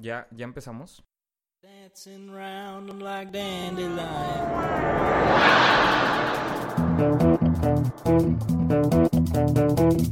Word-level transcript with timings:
Ya, 0.00 0.26
ya 0.32 0.44
empezamos. 0.46 1.02
Dancing 1.62 2.30
round 2.30 2.88
'em 2.88 3.00
like 3.00 3.30
dandelion. 3.32 3.98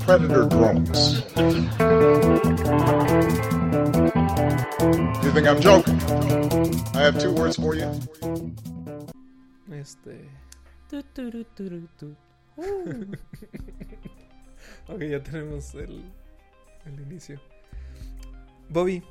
predator 0.05 0.45
drones. 0.49 1.23
You 5.25 5.31
think 5.33 5.47
I'm 5.49 5.61
joking? 5.61 5.99
I 6.95 7.01
have 7.09 7.19
two 7.19 7.33
words 7.33 7.57
for 7.57 7.75
you. 7.75 7.89
Este. 9.73 10.29
Tu, 10.91 11.03
turu, 11.15 11.45
tu. 11.99 12.15
ok, 14.89 15.01
ya 15.01 15.23
tenemos 15.23 15.75
el, 15.75 16.03
el 16.85 17.01
inicio. 17.01 17.41
Bobby, 18.71 19.03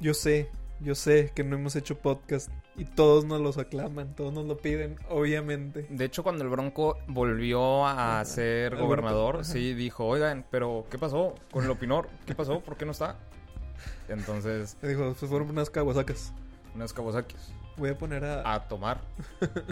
yo 0.00 0.14
sé, 0.14 0.48
yo 0.80 0.94
sé 0.94 1.32
que 1.34 1.44
no 1.44 1.56
hemos 1.56 1.76
hecho 1.76 1.98
podcast 1.98 2.50
y 2.76 2.84
todos 2.84 3.24
nos 3.24 3.40
los 3.40 3.56
aclaman, 3.58 4.14
todos 4.14 4.32
nos 4.32 4.44
lo 4.44 4.58
piden, 4.58 4.98
obviamente. 5.08 5.86
De 5.88 6.04
hecho, 6.04 6.22
cuando 6.22 6.44
el 6.44 6.50
Bronco 6.50 6.98
volvió 7.08 7.86
a 7.86 8.20
Ajá. 8.20 8.24
ser 8.26 8.74
El 8.74 8.80
gobernador, 8.80 9.36
Bronco, 9.36 9.44
sí 9.50 9.72
dijo, 9.74 10.04
oigan, 10.06 10.44
pero 10.50 10.86
¿qué 10.90 10.98
pasó 10.98 11.34
con 11.50 11.64
el 11.64 11.70
Opinor? 11.70 12.08
¿Qué 12.26 12.34
pasó? 12.34 12.60
¿Por 12.60 12.76
qué 12.76 12.84
no 12.84 12.92
está? 12.92 13.16
Entonces, 14.08 14.76
Me 14.82 14.88
dijo, 14.90 15.14
pues 15.18 15.30
fueron 15.30 15.50
unas 15.50 15.70
caguasacas. 15.70 16.32
unas 16.74 16.92
cabosaquis. 16.92 17.52
Voy 17.76 17.90
a 17.90 17.98
poner 17.98 18.24
a. 18.24 18.54
A 18.54 18.68
tomar, 18.68 19.00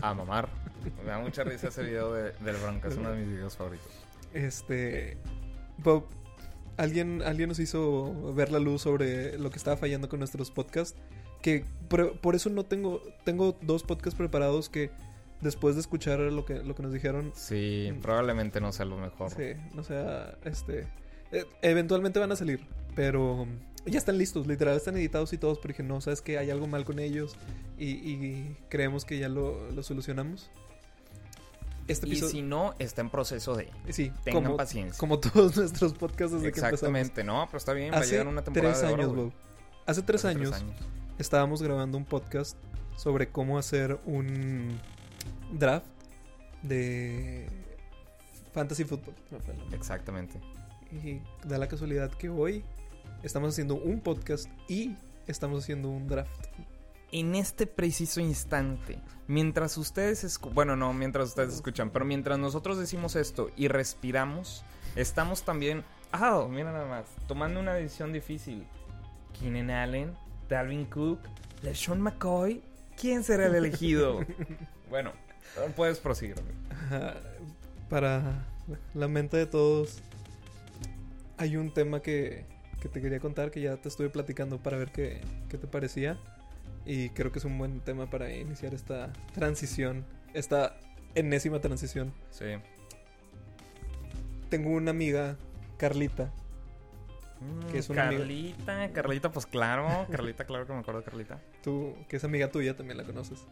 a 0.02 0.12
mamar. 0.14 0.48
Me 1.04 1.10
da 1.10 1.18
mucha 1.18 1.42
risa 1.44 1.68
ese 1.68 1.82
video 1.82 2.12
de- 2.12 2.32
del 2.32 2.56
Bronco, 2.56 2.88
es 2.88 2.96
uno 2.96 3.10
de 3.10 3.18
mis 3.18 3.28
videos 3.28 3.56
favoritos. 3.56 3.88
Este. 4.34 5.16
Bob, 5.78 6.04
alguien, 6.76 7.22
alguien 7.22 7.48
nos 7.48 7.58
hizo 7.58 8.32
ver 8.34 8.50
la 8.50 8.58
luz 8.58 8.82
sobre 8.82 9.38
lo 9.38 9.50
que 9.50 9.58
estaba 9.58 9.76
fallando 9.76 10.08
con 10.08 10.18
nuestros 10.18 10.50
podcasts. 10.50 10.98
Que 11.42 11.64
por, 11.88 12.18
por 12.20 12.34
eso 12.34 12.50
no 12.50 12.64
tengo. 12.64 13.02
Tengo 13.24 13.56
dos 13.60 13.82
podcasts 13.82 14.16
preparados 14.16 14.68
que 14.68 14.90
después 15.40 15.74
de 15.74 15.82
escuchar 15.82 16.18
lo 16.20 16.44
que, 16.44 16.62
lo 16.62 16.74
que 16.74 16.82
nos 16.82 16.92
dijeron. 16.92 17.32
Sí, 17.34 17.92
probablemente 18.00 18.60
no 18.60 18.72
sea 18.72 18.86
lo 18.86 18.96
mejor. 18.96 19.30
Sí, 19.30 19.52
no 19.74 19.84
sea, 19.84 20.38
este. 20.44 20.86
eh, 21.32 21.44
eventualmente 21.62 22.18
van 22.18 22.32
a 22.32 22.36
salir, 22.36 22.60
pero 22.94 23.46
ya 23.84 23.98
están 23.98 24.16
listos, 24.16 24.46
literal, 24.46 24.76
están 24.76 24.96
editados 24.96 25.32
y 25.34 25.38
todos, 25.38 25.58
pero 25.58 25.72
dije, 25.72 25.82
no, 25.82 26.00
sabes 26.00 26.22
que 26.22 26.38
hay 26.38 26.50
algo 26.50 26.66
mal 26.66 26.84
con 26.86 26.98
ellos 26.98 27.36
y, 27.78 27.90
y 27.90 28.56
creemos 28.70 29.04
que 29.04 29.18
ya 29.18 29.28
lo, 29.28 29.70
lo 29.70 29.82
solucionamos. 29.82 30.50
Este 31.86 32.08
Y 32.08 32.16
si 32.16 32.42
no, 32.42 32.74
está 32.78 33.02
en 33.02 33.10
proceso 33.10 33.54
de... 33.54 33.70
sí, 33.90 34.10
tengan 34.24 34.44
como, 34.44 34.56
paciencia. 34.56 34.98
como 34.98 35.18
todos 35.20 35.56
nuestros 35.58 35.92
podcasts 35.92 36.32
desde 36.32 36.44
que 36.44 36.60
empezamos. 36.60 36.72
Exactamente, 36.72 37.24
no, 37.24 37.44
pero 37.46 37.58
está 37.58 37.72
bien, 37.72 37.92
va 37.92 37.98
a 37.98 38.00
Hace 38.00 38.12
llegar 38.12 38.28
una 38.28 38.42
temporada 38.42 38.72
tres 38.74 38.86
de 38.88 38.94
oro, 38.94 39.02
años. 39.02 39.16
Bob. 39.16 39.32
Hace 39.86 40.02
tres 40.02 40.24
Hace 40.24 40.38
años, 40.38 40.64
estábamos 41.18 41.62
grabando 41.62 41.98
un 41.98 42.06
podcast 42.06 42.56
sobre 42.96 43.28
cómo 43.28 43.58
hacer 43.58 43.98
un 44.06 44.78
draft 45.52 45.86
de 46.62 47.48
fantasy 48.52 48.84
football. 48.84 49.14
Exactamente. 49.72 50.40
Y 50.90 51.20
da 51.46 51.58
la 51.58 51.68
casualidad 51.68 52.10
que 52.12 52.30
hoy 52.30 52.64
estamos 53.22 53.50
haciendo 53.50 53.74
un 53.74 54.00
podcast 54.00 54.48
y 54.68 54.96
estamos 55.26 55.64
haciendo 55.64 55.90
un 55.90 56.06
draft. 56.06 56.46
En 57.14 57.36
este 57.36 57.68
preciso 57.68 58.20
instante, 58.20 58.98
mientras 59.28 59.78
ustedes 59.78 60.40
bueno, 60.52 60.74
no, 60.74 60.92
mientras 60.92 61.28
ustedes 61.28 61.54
escuchan, 61.54 61.90
pero 61.90 62.04
mientras 62.04 62.40
nosotros 62.40 62.76
decimos 62.76 63.14
esto 63.14 63.52
y 63.56 63.68
respiramos, 63.68 64.64
estamos 64.96 65.44
también, 65.44 65.84
ah, 66.10 66.44
mira 66.50 66.72
nada 66.72 66.86
más, 66.86 67.04
tomando 67.28 67.60
una 67.60 67.74
decisión 67.74 68.12
difícil. 68.12 68.66
Keenan 69.38 69.70
Allen, 69.70 70.12
Dalvin 70.48 70.86
Cook, 70.86 71.20
LeSean 71.62 72.00
McCoy, 72.00 72.60
¿quién 73.00 73.22
será 73.22 73.46
el 73.46 73.54
elegido? 73.54 74.26
bueno, 74.90 75.12
puedes 75.76 76.00
proseguir. 76.00 76.34
Para 77.88 78.44
la 78.92 79.06
mente 79.06 79.36
de 79.36 79.46
todos, 79.46 80.00
hay 81.36 81.56
un 81.56 81.72
tema 81.72 82.02
que, 82.02 82.44
que 82.80 82.88
te 82.88 83.00
quería 83.00 83.20
contar 83.20 83.52
que 83.52 83.60
ya 83.60 83.76
te 83.76 83.88
estuve 83.88 84.10
platicando 84.10 84.58
para 84.58 84.78
ver 84.78 84.90
qué, 84.90 85.20
qué 85.48 85.58
te 85.58 85.68
parecía. 85.68 86.18
Y 86.86 87.08
creo 87.10 87.32
que 87.32 87.38
es 87.38 87.44
un 87.44 87.56
buen 87.58 87.80
tema 87.80 88.10
para 88.10 88.32
iniciar 88.32 88.74
esta 88.74 89.12
transición, 89.32 90.04
esta 90.34 90.76
enésima 91.14 91.60
transición. 91.60 92.12
Sí. 92.30 92.46
Tengo 94.50 94.70
una 94.70 94.90
amiga, 94.90 95.36
Carlita, 95.78 96.32
Que 97.70 97.78
es 97.78 97.88
una 97.88 98.08
amiga. 98.08 98.20
Carlita, 98.20 98.92
Carlita, 98.92 99.32
pues 99.32 99.46
claro, 99.46 100.06
Carlita, 100.10 100.44
claro 100.44 100.66
que 100.66 100.72
me 100.72 100.80
acuerdo 100.80 101.00
de 101.00 101.06
Carlita. 101.06 101.40
tú, 101.62 101.94
que 102.08 102.16
es 102.16 102.24
amiga 102.24 102.50
tuya, 102.50 102.76
también 102.76 102.98
la 102.98 103.04
conoces, 103.04 103.46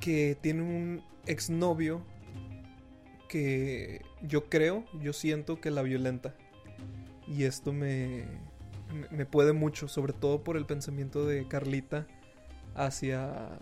que 0.00 0.36
tiene 0.40 0.62
un 0.62 1.02
exnovio 1.26 2.02
que 3.28 4.02
yo 4.22 4.48
creo, 4.48 4.84
yo 5.00 5.12
siento 5.12 5.60
que 5.60 5.70
la 5.70 5.82
violenta. 5.82 6.34
Y 7.28 7.44
esto 7.44 7.72
me, 7.72 8.24
me- 9.10 9.26
puede 9.26 9.52
mucho, 9.52 9.88
sobre 9.88 10.12
todo 10.12 10.42
por 10.44 10.56
el 10.56 10.66
pensamiento 10.66 11.26
de 11.26 11.46
Carlita 11.48 12.06
hacia... 12.74 13.58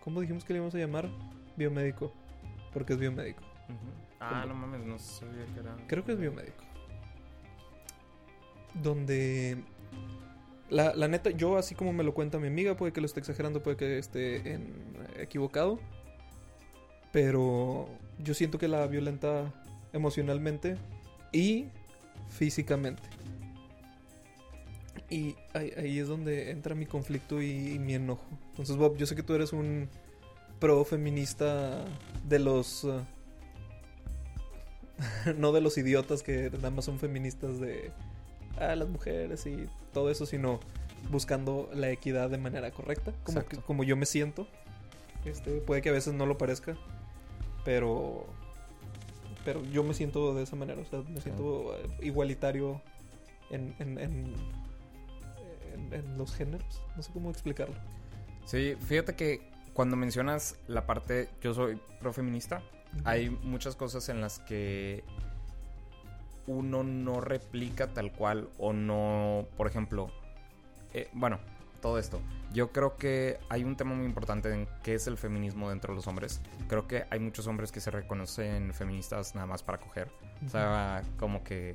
¿Cómo 0.00 0.20
dijimos 0.20 0.44
que 0.44 0.52
le 0.52 0.58
íbamos 0.58 0.74
a 0.74 0.78
llamar? 0.78 1.08
Biomédico. 1.56 2.12
Porque 2.72 2.92
es 2.92 2.98
biomédico. 2.98 3.42
Ah, 4.20 4.42
¿Cómo? 4.42 4.54
no 4.54 4.66
mames, 4.66 4.86
no 4.86 4.98
sabía 4.98 5.44
que 5.52 5.60
era. 5.60 5.76
Creo 5.88 6.04
que 6.04 6.12
es 6.12 6.18
biomédico. 6.18 6.62
Donde 8.74 9.56
la, 10.68 10.94
la 10.94 11.08
neta, 11.08 11.30
yo 11.30 11.56
así 11.56 11.74
como 11.74 11.92
me 11.92 12.04
lo 12.04 12.12
cuenta 12.14 12.38
mi 12.38 12.48
amiga, 12.48 12.76
puede 12.76 12.92
que 12.92 13.00
lo 13.00 13.06
esté 13.06 13.20
exagerando, 13.20 13.62
puede 13.62 13.76
que 13.76 13.98
esté 13.98 14.52
en- 14.52 14.74
equivocado. 15.18 15.78
Pero 17.12 17.88
yo 18.18 18.34
siento 18.34 18.58
que 18.58 18.68
la 18.68 18.86
violenta 18.86 19.52
emocionalmente 19.92 20.76
y 21.32 21.66
físicamente. 22.28 23.02
Y 25.08 25.36
ahí, 25.54 25.72
ahí 25.76 25.98
es 25.98 26.08
donde 26.08 26.50
entra 26.50 26.74
mi 26.74 26.86
conflicto 26.86 27.40
y, 27.40 27.74
y 27.74 27.78
mi 27.78 27.94
enojo. 27.94 28.24
Entonces, 28.50 28.76
Bob, 28.76 28.96
yo 28.96 29.06
sé 29.06 29.14
que 29.14 29.22
tú 29.22 29.34
eres 29.34 29.52
un 29.52 29.88
pro 30.58 30.84
feminista 30.84 31.84
de 32.24 32.38
los... 32.38 32.84
uh, 32.84 33.02
no 35.36 35.52
de 35.52 35.60
los 35.60 35.76
idiotas 35.78 36.22
que 36.22 36.50
nada 36.50 36.70
más 36.70 36.84
son 36.86 36.98
feministas 36.98 37.60
de 37.60 37.90
ah, 38.58 38.74
las 38.74 38.88
mujeres 38.88 39.46
y 39.46 39.66
todo 39.92 40.10
eso, 40.10 40.26
sino 40.26 40.60
buscando 41.10 41.68
la 41.74 41.90
equidad 41.90 42.30
de 42.30 42.38
manera 42.38 42.70
correcta, 42.70 43.12
como, 43.22 43.44
que- 43.46 43.56
como 43.58 43.84
yo 43.84 43.96
me 43.96 44.06
siento. 44.06 44.46
Este, 45.24 45.60
puede 45.60 45.82
que 45.82 45.88
a 45.88 45.92
veces 45.92 46.14
no 46.14 46.24
lo 46.26 46.38
parezca, 46.38 46.76
pero 47.64 48.26
pero 49.44 49.64
yo 49.66 49.84
me 49.84 49.94
siento 49.94 50.34
de 50.34 50.42
esa 50.42 50.56
manera, 50.56 50.80
o 50.80 50.84
sea, 50.84 51.02
me 51.08 51.20
siento 51.20 51.76
eh, 51.76 51.88
igualitario 52.02 52.80
en, 53.50 53.74
en, 53.78 53.98
en, 54.00 54.34
en- 55.76 55.92
en 55.92 56.18
los 56.18 56.34
géneros, 56.34 56.82
no 56.96 57.02
sé 57.02 57.12
cómo 57.12 57.30
explicarlo. 57.30 57.74
Sí, 58.44 58.76
fíjate 58.80 59.14
que 59.14 59.50
cuando 59.72 59.96
mencionas 59.96 60.56
la 60.68 60.86
parte, 60.86 61.28
yo 61.42 61.52
soy 61.54 61.80
profeminista, 62.00 62.62
hay 63.04 63.28
muchas 63.30 63.76
cosas 63.76 64.08
en 64.08 64.20
las 64.20 64.38
que 64.38 65.04
uno 66.46 66.84
no 66.84 67.20
replica 67.20 67.88
tal 67.88 68.12
cual 68.12 68.48
o 68.58 68.72
no, 68.72 69.46
por 69.56 69.66
ejemplo, 69.66 70.10
eh, 70.94 71.08
bueno, 71.12 71.38
todo 71.82 71.98
esto. 71.98 72.20
Yo 72.52 72.70
creo 72.72 72.96
que 72.96 73.38
hay 73.48 73.64
un 73.64 73.76
tema 73.76 73.94
muy 73.94 74.06
importante 74.06 74.52
en 74.52 74.68
qué 74.82 74.94
es 74.94 75.06
el 75.08 75.18
feminismo 75.18 75.68
dentro 75.68 75.92
de 75.92 75.96
los 75.96 76.06
hombres. 76.06 76.40
Creo 76.68 76.86
que 76.86 77.04
hay 77.10 77.18
muchos 77.18 77.46
hombres 77.48 77.70
que 77.72 77.80
se 77.80 77.90
reconocen 77.90 78.72
feministas 78.72 79.34
nada 79.34 79.46
más 79.46 79.62
para 79.62 79.78
coger. 79.78 80.10
O 80.46 80.48
sea, 80.48 81.02
como 81.18 81.42
que 81.44 81.74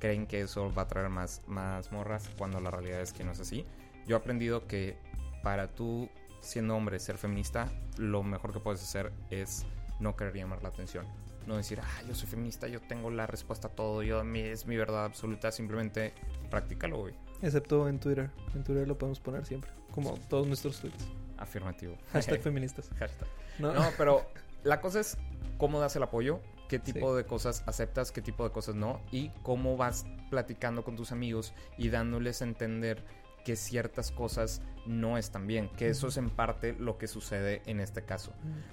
creen 0.00 0.26
que 0.26 0.40
eso 0.40 0.72
va 0.74 0.82
a 0.82 0.88
traer 0.88 1.08
más, 1.10 1.42
más 1.46 1.92
morras 1.92 2.28
cuando 2.36 2.60
la 2.60 2.70
realidad 2.72 3.00
es 3.00 3.12
que 3.12 3.22
no 3.22 3.32
es 3.32 3.40
así. 3.40 3.64
Yo 4.06 4.16
he 4.16 4.18
aprendido 4.18 4.66
que 4.66 4.96
para 5.44 5.68
tú, 5.68 6.08
siendo 6.40 6.74
hombre, 6.74 6.98
ser 6.98 7.18
feminista, 7.18 7.70
lo 7.96 8.22
mejor 8.24 8.52
que 8.52 8.58
puedes 8.58 8.82
hacer 8.82 9.12
es 9.30 9.66
no 10.00 10.16
querer 10.16 10.34
llamar 10.34 10.62
la 10.62 10.70
atención. 10.70 11.06
No 11.46 11.56
decir, 11.56 11.80
ah, 11.82 12.02
yo 12.08 12.14
soy 12.14 12.28
feminista, 12.28 12.66
yo 12.66 12.80
tengo 12.80 13.10
la 13.10 13.26
respuesta 13.26 13.68
a 13.68 13.70
todo, 13.70 14.02
yo, 14.02 14.24
mi, 14.24 14.40
es 14.40 14.66
mi 14.66 14.76
verdad 14.76 15.04
absoluta. 15.04 15.52
Simplemente 15.52 16.12
practícalo, 16.50 16.98
güey. 16.98 17.14
Excepto 17.42 17.88
en 17.88 17.98
Twitter, 17.98 18.30
en 18.54 18.64
Twitter 18.64 18.86
lo 18.86 18.98
podemos 18.98 19.20
poner 19.20 19.46
siempre, 19.46 19.70
como 19.92 20.14
todos 20.28 20.46
nuestros 20.46 20.80
tweets. 20.80 21.06
Afirmativo. 21.38 21.96
Hashtag 22.12 22.40
feministas. 22.42 22.90
Hashtag. 22.98 23.28
No, 23.58 23.72
No, 23.72 23.88
pero 23.96 24.26
la 24.62 24.80
cosa 24.80 25.00
es 25.00 25.16
cómo 25.56 25.80
das 25.80 25.96
el 25.96 26.02
apoyo, 26.02 26.40
qué 26.70 26.78
tipo 26.78 27.14
de 27.14 27.24
cosas 27.26 27.62
aceptas, 27.66 28.12
qué 28.12 28.22
tipo 28.22 28.44
de 28.44 28.50
cosas 28.50 28.74
no, 28.76 29.00
y 29.12 29.30
cómo 29.42 29.76
vas 29.76 30.06
platicando 30.30 30.84
con 30.84 30.96
tus 30.96 31.12
amigos 31.12 31.52
y 31.76 31.88
dándoles 31.90 32.40
a 32.40 32.44
entender 32.44 33.04
que 33.44 33.56
ciertas 33.56 34.10
cosas 34.12 34.62
no 34.86 35.18
están 35.18 35.46
bien, 35.46 35.68
que 35.76 35.88
eso 35.88 36.08
es 36.08 36.16
en 36.16 36.30
parte 36.30 36.74
lo 36.78 36.96
que 36.98 37.08
sucede 37.08 37.60
en 37.66 37.80
este 37.80 38.02
caso. 38.02 38.32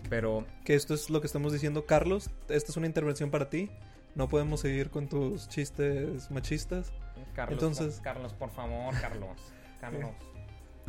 Pero 0.09 0.45
que 0.63 0.75
esto 0.75 0.93
es 0.93 1.09
lo 1.09 1.21
que 1.21 1.27
estamos 1.27 1.51
diciendo. 1.53 1.85
Carlos, 1.85 2.29
esta 2.49 2.71
es 2.71 2.77
una 2.77 2.85
intervención 2.87 3.31
para 3.31 3.49
ti. 3.49 3.69
no 4.15 4.27
podemos 4.27 4.61
seguir 4.61 4.89
con 4.89 5.07
tus 5.07 5.47
chistes 5.47 6.31
machistas. 6.31 6.91
Carlos, 7.35 7.53
Entonces- 7.59 7.95
por- 7.95 8.03
Carlos, 8.03 8.33
por 8.33 8.49
favor, 8.49 8.93
Carlos. 8.99 9.37
Carlos. 9.81 10.09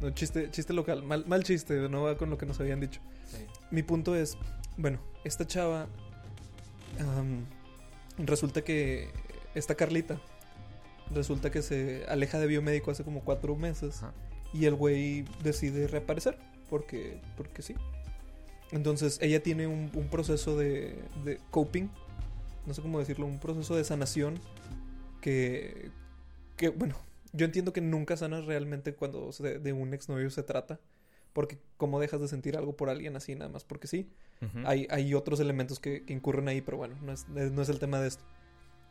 No, 0.01 0.11
chiste, 0.11 0.51
chiste 0.51 0.73
local, 0.73 1.03
mal, 1.03 1.27
mal 1.27 1.43
chiste, 1.45 1.89
no 1.91 2.03
va 2.05 2.17
con 2.17 2.31
lo 2.31 2.39
que 2.39 2.47
nos 2.47 2.59
habían 2.61 2.81
dicho. 2.81 3.01
Sí. 3.27 3.45
Mi 3.71 3.83
punto 3.83 4.15
es, 4.15 4.39
bueno, 4.79 4.99
esta 5.25 5.47
chava, 5.47 5.89
am, 7.01 7.45
resulta 8.19 8.63
que 8.63 9.09
esta 9.55 9.75
Carlita, 9.75 10.21
resulta 11.15 11.51
que 11.51 11.63
se 11.63 12.05
aleja 12.09 12.39
de 12.39 12.47
biomédico 12.47 12.91
hace 12.91 13.05
como 13.05 13.21
cuatro 13.25 13.57
meses 13.57 14.03
Ajá. 14.03 14.13
y 14.53 14.67
el 14.67 14.75
güey 14.75 15.25
decide 15.43 15.87
reaparecer 15.87 16.39
porque, 16.69 17.21
porque 17.37 17.63
sí. 17.63 17.75
Entonces 18.73 19.19
ella 19.23 19.43
tiene 19.43 19.67
un, 19.67 19.91
un 19.95 20.09
proceso 20.09 20.57
de, 20.57 21.03
de 21.25 21.41
coping, 21.51 21.89
no 22.67 22.75
sé 22.75 22.83
cómo 22.83 22.99
decirlo, 22.99 23.25
un 23.27 23.39
proceso 23.39 23.75
de 23.75 23.85
sanación 23.85 24.39
que, 25.23 25.91
que 26.57 26.69
bueno, 26.69 26.97
yo 27.33 27.47
entiendo 27.47 27.73
que 27.73 27.81
nunca 27.81 28.17
sanas 28.17 28.45
realmente 28.45 28.95
cuando 28.95 29.33
se- 29.33 29.59
de 29.59 29.73
un 29.73 29.95
exnovio 29.95 30.29
se 30.31 30.43
trata. 30.43 30.79
Porque 31.33 31.59
cómo 31.77 32.01
dejas 32.01 32.21
de 32.21 32.29
sentir 32.29 32.57
algo 32.57 32.77
por 32.77 32.91
alguien 32.91 33.17
así 33.17 33.35
nada 33.35 33.51
más 33.51 33.65
porque 33.65 33.87
sí. 33.87 34.09
Hay, 34.65 34.87
hay 34.91 35.15
otros 35.15 35.41
elementos 35.41 35.81
que, 35.81 36.05
que 36.05 36.13
incurren 36.13 36.47
ahí, 36.49 36.61
pero 36.61 36.77
bueno, 36.77 36.97
no 37.03 37.13
es, 37.13 37.29
no 37.29 37.61
es 37.63 37.69
el 37.69 37.79
tema 37.81 38.01
de 38.01 38.09
esto. 38.09 38.25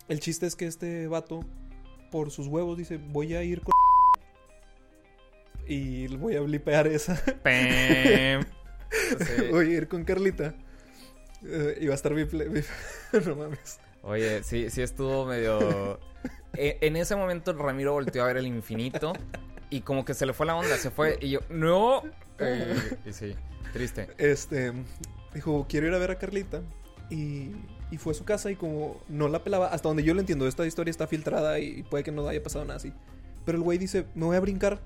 El 0.09 0.19
chiste 0.19 0.45
es 0.45 0.55
que 0.55 0.67
este 0.67 1.07
vato, 1.07 1.41
por 2.11 2.31
sus 2.31 2.47
huevos, 2.47 2.77
dice, 2.77 2.97
voy 2.97 3.33
a 3.35 3.43
ir 3.43 3.61
con... 3.61 3.71
Y 5.67 6.07
voy 6.15 6.35
a 6.35 6.41
blipear 6.41 6.87
esa. 6.87 7.21
Voy 9.51 9.73
a 9.73 9.77
ir 9.77 9.87
con 9.89 10.05
Carlita. 10.05 10.53
Eh, 11.45 11.77
y 11.81 11.87
va 11.87 11.93
a 11.93 11.95
estar 11.95 12.13
biple... 12.13 12.49
bip- 12.49 12.65
no 13.25 13.35
mames. 13.35 13.79
Oye, 14.01 14.43
sí, 14.43 14.69
sí 14.69 14.81
estuvo 14.81 15.25
medio... 15.25 15.99
E- 16.53 16.77
En 16.81 16.95
ese 16.95 17.15
momento 17.15 17.53
Ramiro 17.53 17.93
volteó 17.93 18.23
a 18.23 18.27
ver 18.27 18.37
el 18.37 18.47
infinito 18.47 19.13
y 19.69 19.81
como 19.81 20.05
que 20.05 20.13
se 20.13 20.25
le 20.25 20.33
fue 20.33 20.45
la 20.45 20.55
onda, 20.55 20.77
se 20.77 20.91
fue 20.91 21.17
y 21.21 21.29
yo, 21.29 21.39
no. 21.49 22.03
Eh, 22.39 22.99
y 23.03 23.13
sí, 23.13 23.33
triste. 23.73 24.09
Este, 24.19 24.71
dijo, 25.33 25.65
quiero 25.67 25.87
ir 25.87 25.93
a 25.95 25.97
ver 25.97 26.11
a 26.11 26.19
Carlita. 26.19 26.61
Y, 27.09 27.49
y 27.89 27.97
fue 27.97 28.11
a 28.11 28.15
su 28.15 28.25
casa 28.25 28.51
y 28.51 28.55
como 28.55 29.01
no 29.07 29.27
la 29.27 29.43
pelaba, 29.43 29.69
hasta 29.69 29.87
donde 29.87 30.03
yo 30.03 30.13
lo 30.13 30.19
entiendo, 30.19 30.47
esta 30.47 30.63
historia 30.63 30.91
está 30.91 31.07
filtrada 31.07 31.57
y 31.57 31.81
puede 31.81 32.03
que 32.03 32.11
no 32.11 32.27
haya 32.27 32.43
pasado 32.43 32.63
nada 32.63 32.77
así. 32.77 32.93
Pero 33.43 33.57
el 33.57 33.63
güey 33.63 33.79
dice, 33.79 34.05
me 34.13 34.25
voy 34.25 34.35
a 34.35 34.39
brincar 34.39 34.79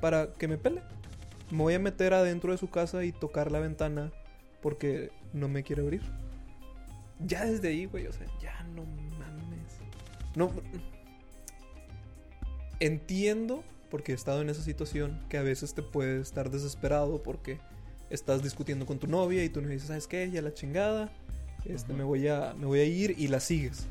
para 0.00 0.34
que 0.34 0.48
me 0.48 0.58
pele. 0.58 0.82
Me 1.50 1.58
voy 1.58 1.74
a 1.74 1.78
meter 1.78 2.12
adentro 2.12 2.52
de 2.52 2.58
su 2.58 2.68
casa 2.68 3.04
y 3.04 3.12
tocar 3.12 3.50
la 3.50 3.60
ventana 3.60 4.12
porque 4.60 5.10
no 5.32 5.48
me 5.48 5.62
quiere 5.62 5.82
abrir. 5.82 6.02
Ya 7.18 7.44
desde 7.44 7.68
ahí, 7.68 7.86
güey, 7.86 8.06
o 8.06 8.12
sea, 8.12 8.26
ya 8.40 8.62
no 8.74 8.84
mames. 9.18 9.78
No. 10.34 10.52
Entiendo, 12.78 13.62
porque 13.90 14.12
he 14.12 14.14
estado 14.14 14.40
en 14.42 14.48
esa 14.50 14.62
situación, 14.62 15.20
que 15.28 15.36
a 15.38 15.42
veces 15.42 15.74
te 15.74 15.82
puedes 15.82 16.22
estar 16.22 16.50
desesperado 16.50 17.22
porque 17.22 17.58
estás 18.08 18.42
discutiendo 18.42 18.86
con 18.86 18.98
tu 18.98 19.06
novia 19.06 19.44
y 19.44 19.48
tú 19.48 19.60
me 19.62 19.68
dices, 19.68 19.88
¿sabes 19.88 20.06
qué? 20.06 20.30
Ya 20.30 20.42
la 20.42 20.54
chingada. 20.54 21.10
Este, 21.64 21.92
me, 21.92 22.04
voy 22.04 22.26
a, 22.28 22.54
me 22.58 22.66
voy 22.66 22.80
a 22.80 22.84
ir 22.84 23.14
y 23.18 23.28
la 23.28 23.38
sigues. 23.40 23.86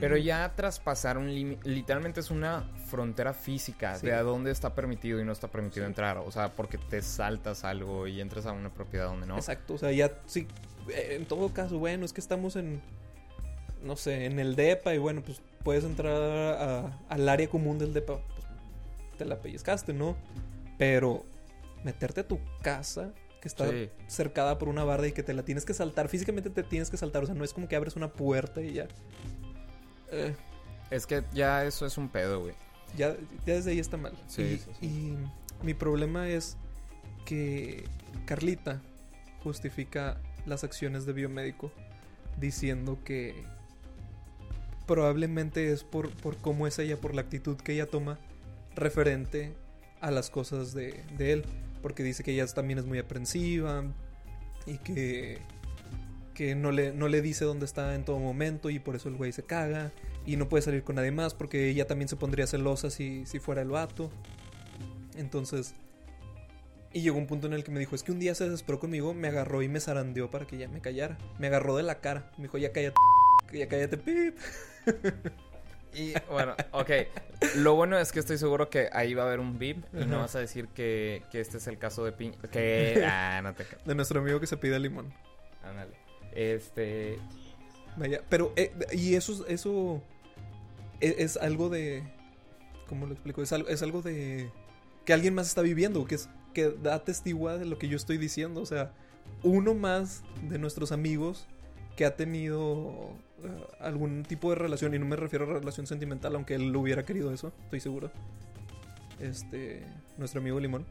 Pero 0.00 0.16
ya 0.16 0.50
traspasar 0.56 1.18
un 1.18 1.32
límite, 1.32 1.68
literalmente 1.68 2.20
es 2.20 2.30
una 2.30 2.62
frontera 2.86 3.34
física 3.34 3.94
Sí. 3.96 4.06
de 4.06 4.14
a 4.14 4.22
dónde 4.22 4.50
está 4.50 4.74
permitido 4.74 5.20
y 5.20 5.24
no 5.24 5.32
está 5.32 5.48
permitido 5.48 5.84
Sí. 5.84 5.90
entrar. 5.90 6.16
O 6.18 6.30
sea, 6.32 6.48
porque 6.48 6.78
te 6.78 7.02
saltas 7.02 7.62
algo 7.64 8.06
y 8.08 8.20
entras 8.20 8.46
a 8.46 8.52
una 8.52 8.70
propiedad 8.72 9.06
donde 9.06 9.26
no. 9.26 9.36
Exacto, 9.36 9.74
o 9.74 9.78
sea, 9.78 9.92
ya 9.92 10.10
sí. 10.26 10.48
eh, 10.88 11.16
En 11.20 11.26
todo 11.26 11.50
caso, 11.52 11.78
bueno, 11.78 12.04
es 12.04 12.12
que 12.12 12.20
estamos 12.20 12.56
en. 12.56 12.80
No 13.84 13.96
sé, 13.96 14.24
en 14.26 14.38
el 14.38 14.56
DEPA 14.56 14.94
y 14.94 14.98
bueno, 14.98 15.22
pues 15.22 15.42
puedes 15.64 15.84
entrar 15.84 16.14
a- 16.16 16.98
al 17.08 17.28
área 17.28 17.48
común 17.48 17.78
del 17.78 17.92
DEPA. 17.94 18.18
Pues 18.18 18.46
te 19.18 19.24
la 19.24 19.40
pellizcaste, 19.40 19.92
¿no? 19.92 20.16
Pero 20.78 21.24
meterte 21.84 22.20
a 22.22 22.28
tu 22.28 22.38
casa, 22.62 23.12
que 23.40 23.48
está 23.48 23.68
Sí. 23.68 23.90
cercada 24.06 24.58
por 24.58 24.68
una 24.68 24.84
barda 24.84 25.08
y 25.08 25.12
que 25.12 25.22
te 25.22 25.34
la 25.34 25.42
tienes 25.44 25.64
que 25.64 25.74
saltar, 25.74 26.08
físicamente 26.08 26.48
te 26.50 26.62
tienes 26.62 26.90
que 26.90 26.96
saltar, 26.96 27.22
o 27.24 27.26
sea, 27.26 27.34
no 27.34 27.44
es 27.44 27.52
como 27.52 27.68
que 27.68 27.74
abres 27.76 27.96
una 27.96 28.08
puerta 28.12 28.60
y 28.62 28.74
ya. 28.74 28.86
Eh, 30.10 30.34
Es 30.90 31.06
que 31.06 31.22
ya 31.32 31.64
eso 31.64 31.86
es 31.86 31.96
un 31.98 32.08
pedo, 32.08 32.40
güey. 32.40 32.54
ya, 32.96 33.16
ya 33.46 33.54
desde 33.54 33.70
ahí 33.72 33.78
está 33.78 33.96
mal. 33.96 34.12
Sí, 34.28 34.42
y, 34.42 34.58
sí, 34.58 34.70
sí. 34.80 34.86
y 34.86 35.64
mi 35.64 35.74
problema 35.74 36.28
es 36.28 36.56
que 37.24 37.84
Carlita 38.26 38.80
justifica 39.42 40.20
las 40.46 40.62
acciones 40.64 41.06
de 41.06 41.12
biomédico 41.14 41.72
diciendo 42.38 42.98
que 43.04 43.42
probablemente 44.92 45.72
es 45.72 45.84
por, 45.84 46.10
por 46.10 46.36
cómo 46.36 46.66
es 46.66 46.78
ella, 46.78 47.00
por 47.00 47.14
la 47.14 47.22
actitud 47.22 47.56
que 47.56 47.72
ella 47.72 47.86
toma 47.86 48.18
referente 48.76 49.54
a 50.02 50.10
las 50.10 50.28
cosas 50.28 50.74
de, 50.74 51.02
de 51.16 51.32
él. 51.32 51.44
Porque 51.80 52.02
dice 52.02 52.22
que 52.22 52.32
ella 52.32 52.46
también 52.46 52.78
es 52.78 52.84
muy 52.84 52.98
aprensiva 52.98 53.84
y 54.66 54.76
que, 54.76 55.38
que 56.34 56.54
no, 56.54 56.72
le, 56.72 56.92
no 56.92 57.08
le 57.08 57.22
dice 57.22 57.46
dónde 57.46 57.64
está 57.64 57.94
en 57.94 58.04
todo 58.04 58.18
momento 58.18 58.68
y 58.68 58.80
por 58.80 58.94
eso 58.94 59.08
el 59.08 59.16
güey 59.16 59.32
se 59.32 59.44
caga 59.44 59.92
y 60.26 60.36
no 60.36 60.50
puede 60.50 60.62
salir 60.62 60.84
con 60.84 60.96
nadie 60.96 61.10
más 61.10 61.32
porque 61.32 61.70
ella 61.70 61.86
también 61.86 62.10
se 62.10 62.16
pondría 62.16 62.46
celosa 62.46 62.90
si, 62.90 63.24
si 63.24 63.38
fuera 63.38 63.62
el 63.62 63.70
vato. 63.70 64.10
Entonces, 65.16 65.74
y 66.92 67.00
llegó 67.00 67.16
un 67.16 67.26
punto 67.26 67.46
en 67.46 67.54
el 67.54 67.64
que 67.64 67.70
me 67.70 67.80
dijo, 67.80 67.94
es 67.94 68.02
que 68.02 68.12
un 68.12 68.20
día 68.20 68.34
se 68.34 68.44
desesperó 68.44 68.78
conmigo, 68.78 69.14
me 69.14 69.28
agarró 69.28 69.62
y 69.62 69.68
me 69.68 69.80
zarandeó 69.80 70.30
para 70.30 70.46
que 70.46 70.58
ya 70.58 70.68
me 70.68 70.82
callara. 70.82 71.16
Me 71.38 71.46
agarró 71.46 71.78
de 71.78 71.82
la 71.82 72.00
cara, 72.00 72.30
me 72.36 72.42
dijo, 72.42 72.58
ya 72.58 72.72
cállate, 72.72 72.96
ya 73.52 73.68
cállate, 73.68 73.96
pip. 73.96 74.36
Y 75.94 76.14
bueno, 76.30 76.54
ok. 76.70 76.90
Lo 77.56 77.74
bueno 77.74 77.98
es 77.98 78.12
que 78.12 78.20
estoy 78.20 78.38
seguro 78.38 78.70
que 78.70 78.88
ahí 78.92 79.14
va 79.14 79.24
a 79.24 79.26
haber 79.26 79.40
un 79.40 79.58
beep 79.58 79.84
y 79.92 80.06
no 80.06 80.20
vas 80.20 80.34
a 80.34 80.38
decir 80.38 80.68
que, 80.68 81.22
que 81.30 81.40
este 81.40 81.58
es 81.58 81.66
el 81.66 81.78
caso 81.78 82.04
de 82.04 82.12
Piñ. 82.12 82.32
Que. 82.50 83.04
Ah, 83.06 83.40
no 83.42 83.54
te. 83.54 83.66
De 83.84 83.94
nuestro 83.94 84.20
amigo 84.20 84.40
que 84.40 84.46
se 84.46 84.56
pide 84.56 84.78
limón. 84.78 85.12
Ándale. 85.62 85.92
Este. 86.34 87.18
Vaya, 87.96 88.22
pero, 88.30 88.54
eh, 88.56 88.72
y 88.92 89.16
eso, 89.16 89.46
eso 89.48 90.02
es, 91.00 91.14
es 91.18 91.36
algo 91.36 91.68
de, 91.68 92.02
¿cómo 92.88 93.06
lo 93.06 93.12
explico? 93.12 93.42
Es 93.42 93.52
algo, 93.52 93.68
es 93.68 93.82
algo 93.82 94.00
de 94.00 94.50
que 95.04 95.12
alguien 95.12 95.34
más 95.34 95.48
está 95.48 95.60
viviendo, 95.60 96.06
que 96.06 96.14
es 96.14 96.30
que 96.54 96.70
da 96.70 97.04
testigua 97.04 97.58
de 97.58 97.66
lo 97.66 97.78
que 97.78 97.88
yo 97.88 97.96
estoy 97.96 98.16
diciendo, 98.16 98.62
o 98.62 98.66
sea, 98.66 98.92
uno 99.42 99.74
más 99.74 100.22
de 100.48 100.58
nuestros 100.58 100.90
amigos 100.90 101.46
que 101.96 102.06
ha 102.06 102.16
tenido 102.16 103.14
algún 103.80 104.22
tipo 104.24 104.50
de 104.50 104.56
relación 104.56 104.94
y 104.94 104.98
no 104.98 105.06
me 105.06 105.16
refiero 105.16 105.44
a 105.44 105.54
relación 105.58 105.86
sentimental, 105.86 106.34
aunque 106.34 106.54
él 106.54 106.70
lo 106.70 106.80
hubiera 106.80 107.04
querido 107.04 107.32
eso, 107.32 107.52
estoy 107.64 107.80
seguro. 107.80 108.10
Este, 109.20 109.84
nuestro 110.18 110.40
amigo 110.40 110.58
Limón. 110.58 110.86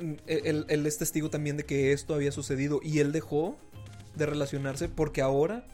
Mm, 0.00 0.12
Él, 0.26 0.66
él 0.68 0.86
es 0.86 0.98
testigo 0.98 1.30
también 1.30 1.56
de 1.56 1.64
que 1.64 1.92
esto 1.92 2.14
había 2.14 2.32
sucedido 2.32 2.80
y 2.82 3.00
él 3.00 3.12
dejó 3.12 3.56
de 4.14 4.26
relacionarse 4.26 4.88
porque 4.88 5.22
ahora 5.22 5.64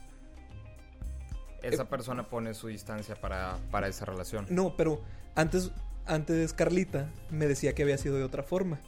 Esa 1.62 1.88
persona 1.88 2.28
pone 2.28 2.54
su 2.54 2.68
distancia 2.68 3.16
para, 3.16 3.56
para 3.70 3.88
esa 3.88 4.04
relación. 4.04 4.46
no, 4.48 4.76
pero 4.76 5.02
antes 5.34 5.70
antes 6.06 6.52
Carlita 6.54 7.10
me 7.30 7.46
decía 7.46 7.74
que 7.74 7.82
había 7.82 7.98
sido 7.98 8.16
de 8.16 8.24
otra 8.24 8.42
forma 8.42 8.80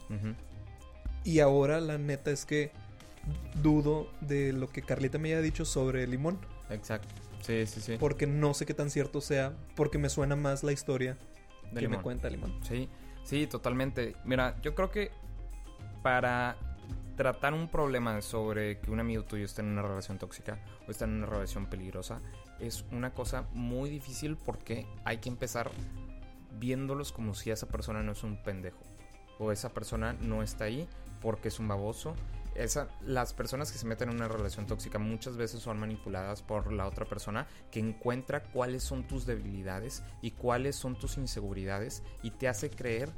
y 1.23 1.39
ahora 1.39 1.79
la 1.79 1.97
neta 1.97 2.31
es 2.31 2.45
que 2.45 2.71
dudo 3.61 4.09
de 4.21 4.53
lo 4.53 4.69
que 4.69 4.81
Carlita 4.81 5.17
me 5.17 5.29
haya 5.29 5.41
dicho 5.41 5.65
sobre 5.65 6.07
Limón 6.07 6.39
Exacto. 6.69 7.07
Sí, 7.41 7.65
sí, 7.65 7.81
sí. 7.81 7.97
porque 7.99 8.27
no 8.27 8.53
sé 8.53 8.65
qué 8.65 8.73
tan 8.73 8.89
cierto 8.89 9.19
sea 9.21 9.53
porque 9.75 9.97
me 9.97 10.09
suena 10.09 10.35
más 10.35 10.63
la 10.63 10.71
historia 10.71 11.17
De 11.65 11.75
que 11.75 11.81
limón. 11.81 11.97
me 11.97 12.03
cuenta 12.03 12.29
Limón. 12.29 12.53
Sí, 12.63 12.87
sí, 13.23 13.47
totalmente. 13.47 14.15
Mira, 14.25 14.55
yo 14.61 14.75
creo 14.75 14.91
que 14.91 15.11
para 16.03 16.55
tratar 17.17 17.53
un 17.53 17.67
problema 17.67 18.21
sobre 18.21 18.79
que 18.79 18.89
un 18.91 18.99
amigo 18.99 19.23
tuyo 19.23 19.45
está 19.45 19.61
en 19.61 19.67
una 19.69 19.81
relación 19.81 20.17
tóxica 20.17 20.59
o 20.87 20.91
está 20.91 21.05
en 21.05 21.11
una 21.11 21.25
relación 21.27 21.67
peligrosa 21.67 22.21
es 22.59 22.85
una 22.91 23.13
cosa 23.13 23.45
muy 23.53 23.89
difícil 23.89 24.37
porque 24.37 24.87
hay 25.03 25.17
que 25.17 25.29
empezar 25.29 25.71
viéndolos 26.59 27.11
como 27.11 27.33
si 27.33 27.51
esa 27.51 27.67
persona 27.67 28.01
no 28.03 28.11
es 28.11 28.23
un 28.23 28.41
pendejo 28.41 28.79
o 29.39 29.51
esa 29.51 29.69
persona 29.69 30.13
no 30.13 30.43
está 30.43 30.65
ahí 30.65 30.87
porque 31.21 31.47
es 31.49 31.59
un 31.59 31.67
baboso. 31.67 32.15
Esa, 32.55 32.89
las 33.05 33.33
personas 33.33 33.71
que 33.71 33.77
se 33.77 33.85
meten 33.85 34.09
en 34.09 34.15
una 34.15 34.27
relación 34.27 34.67
tóxica 34.67 34.99
muchas 34.99 35.37
veces 35.37 35.61
son 35.61 35.79
manipuladas 35.79 36.41
por 36.41 36.71
la 36.73 36.85
otra 36.85 37.05
persona 37.05 37.47
que 37.71 37.79
encuentra 37.79 38.43
cuáles 38.43 38.83
son 38.83 39.07
tus 39.07 39.25
debilidades 39.25 40.03
y 40.21 40.31
cuáles 40.31 40.75
son 40.75 40.99
tus 40.99 41.17
inseguridades 41.17 42.03
y 42.21 42.31
te 42.31 42.47
hace 42.47 42.69
creer 42.69 43.09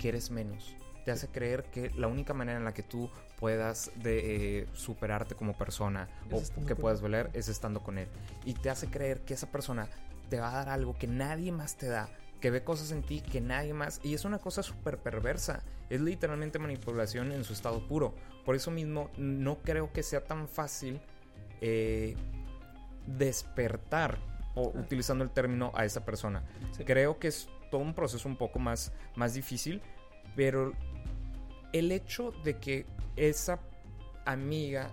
que 0.00 0.08
eres 0.08 0.30
menos. 0.30 0.74
Te 1.04 1.12
hace 1.12 1.28
creer 1.28 1.64
que 1.70 1.90
la 1.90 2.08
única 2.08 2.34
manera 2.34 2.58
en 2.58 2.64
la 2.64 2.74
que 2.74 2.82
tú 2.82 3.10
puedas 3.38 3.90
de, 3.96 4.60
eh, 4.60 4.66
superarte 4.74 5.34
como 5.34 5.56
persona 5.56 6.08
Es 6.30 6.52
o 6.56 6.66
que 6.66 6.76
puedas 6.76 7.00
valer 7.00 7.30
es 7.32 7.48
estando 7.48 7.80
con 7.82 7.96
él. 7.96 8.08
Y 8.44 8.54
te 8.54 8.70
hace 8.70 8.88
creer 8.88 9.22
que 9.22 9.34
esa 9.34 9.50
persona 9.50 9.88
te 10.28 10.38
va 10.38 10.50
a 10.50 10.64
dar 10.64 10.68
algo 10.68 10.96
que 10.96 11.06
nadie 11.06 11.50
más 11.50 11.76
te 11.76 11.88
da, 11.88 12.10
que 12.40 12.50
ve 12.50 12.62
cosas 12.64 12.92
en 12.92 13.02
ti 13.02 13.20
que 13.20 13.40
nadie 13.40 13.74
más. 13.74 14.00
Y 14.02 14.14
es 14.14 14.24
una 14.24 14.38
cosa 14.38 14.62
súper 14.62 14.98
perversa. 14.98 15.62
Es 15.88 16.00
literalmente 16.00 16.58
manipulación 16.58 17.32
en 17.32 17.44
su 17.44 17.52
estado 17.52 17.86
puro. 17.86 18.14
Por 18.44 18.54
eso 18.54 18.70
mismo 18.70 19.10
no 19.16 19.58
creo 19.58 19.92
que 19.92 20.02
sea 20.02 20.24
tan 20.24 20.48
fácil 20.48 21.00
eh, 21.60 22.16
despertar, 23.06 24.18
o 24.54 24.72
Ah. 24.74 24.80
utilizando 24.80 25.24
el 25.24 25.30
término, 25.30 25.72
a 25.74 25.84
esa 25.84 26.04
persona. 26.04 26.42
Sí. 26.72 26.84
Creo 26.84 27.18
que 27.18 27.28
es 27.28 27.48
todo 27.70 27.80
un 27.80 27.94
proceso 27.94 28.28
un 28.28 28.36
poco 28.36 28.58
más, 28.58 28.92
más 29.14 29.34
difícil, 29.34 29.80
pero 30.34 30.72
el 31.72 31.92
hecho 31.92 32.32
de 32.44 32.58
que 32.58 32.86
esa 33.16 33.60
amiga 34.24 34.90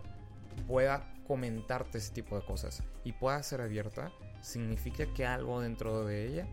pueda 0.67 1.13
comentarte 1.27 1.97
ese 1.97 2.13
tipo 2.13 2.37
de 2.39 2.45
cosas 2.45 2.83
y 3.03 3.11
pueda 3.13 3.41
ser 3.43 3.61
abierta, 3.61 4.11
significa 4.41 5.05
que 5.13 5.25
algo 5.25 5.61
dentro 5.61 6.05
de 6.05 6.27
ella 6.27 6.47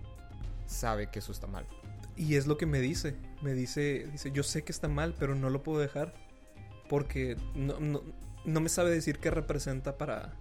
sabe 0.67 1.11
que 1.11 1.19
eso 1.21 1.33
está 1.33 1.47
mal. 1.47 1.67
Y 2.17 2.37
es 2.37 2.47
lo 2.47 2.57
que 2.57 2.67
me 2.67 2.81
dice. 2.81 3.17
Me 3.43 3.53
dice, 3.53 4.09
dice, 4.11 4.31
yo 4.33 4.43
sé 4.43 4.63
que 4.65 4.73
está 4.73 4.89
mal, 4.89 5.15
pero 5.19 5.35
no 5.35 5.51
lo 5.51 5.63
puedo 5.63 5.79
dejar. 5.81 6.15
Porque 6.95 7.37
no, 7.57 7.81
no, 7.81 8.03
no 8.45 8.61
me 8.61 8.69
sabe 8.69 8.93
decir 8.93 9.19
qué 9.19 9.29
representa 9.29 9.99
para, 9.99 10.33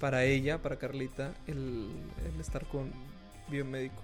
para 0.00 0.24
ella, 0.24 0.60
para 0.62 0.80
Carlita, 0.80 1.32
el, 1.46 1.92
el 2.26 2.40
estar 2.40 2.66
con 2.66 2.90
biomédico. 3.48 4.02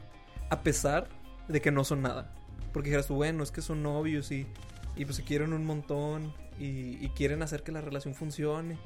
A 0.49 0.63
pesar 0.63 1.09
de 1.49 1.61
que 1.61 1.73
no 1.73 1.83
son 1.83 2.03
nada. 2.03 2.33
Porque 2.73 2.91
dijeras 2.91 3.09
bueno, 3.09 3.43
es 3.43 3.51
que 3.51 3.63
son 3.63 3.83
novios 3.83 4.31
y, 4.31 4.47
y 4.95 5.07
pues 5.07 5.17
se 5.17 5.25
quieren 5.25 5.53
un 5.53 5.67
montón 5.67 6.33
y, 6.61 7.09
quieren 7.17 7.43
hacer 7.43 7.65
que 7.65 7.73
la 7.73 7.81
relación 7.81 8.15
funcione. 8.15 8.79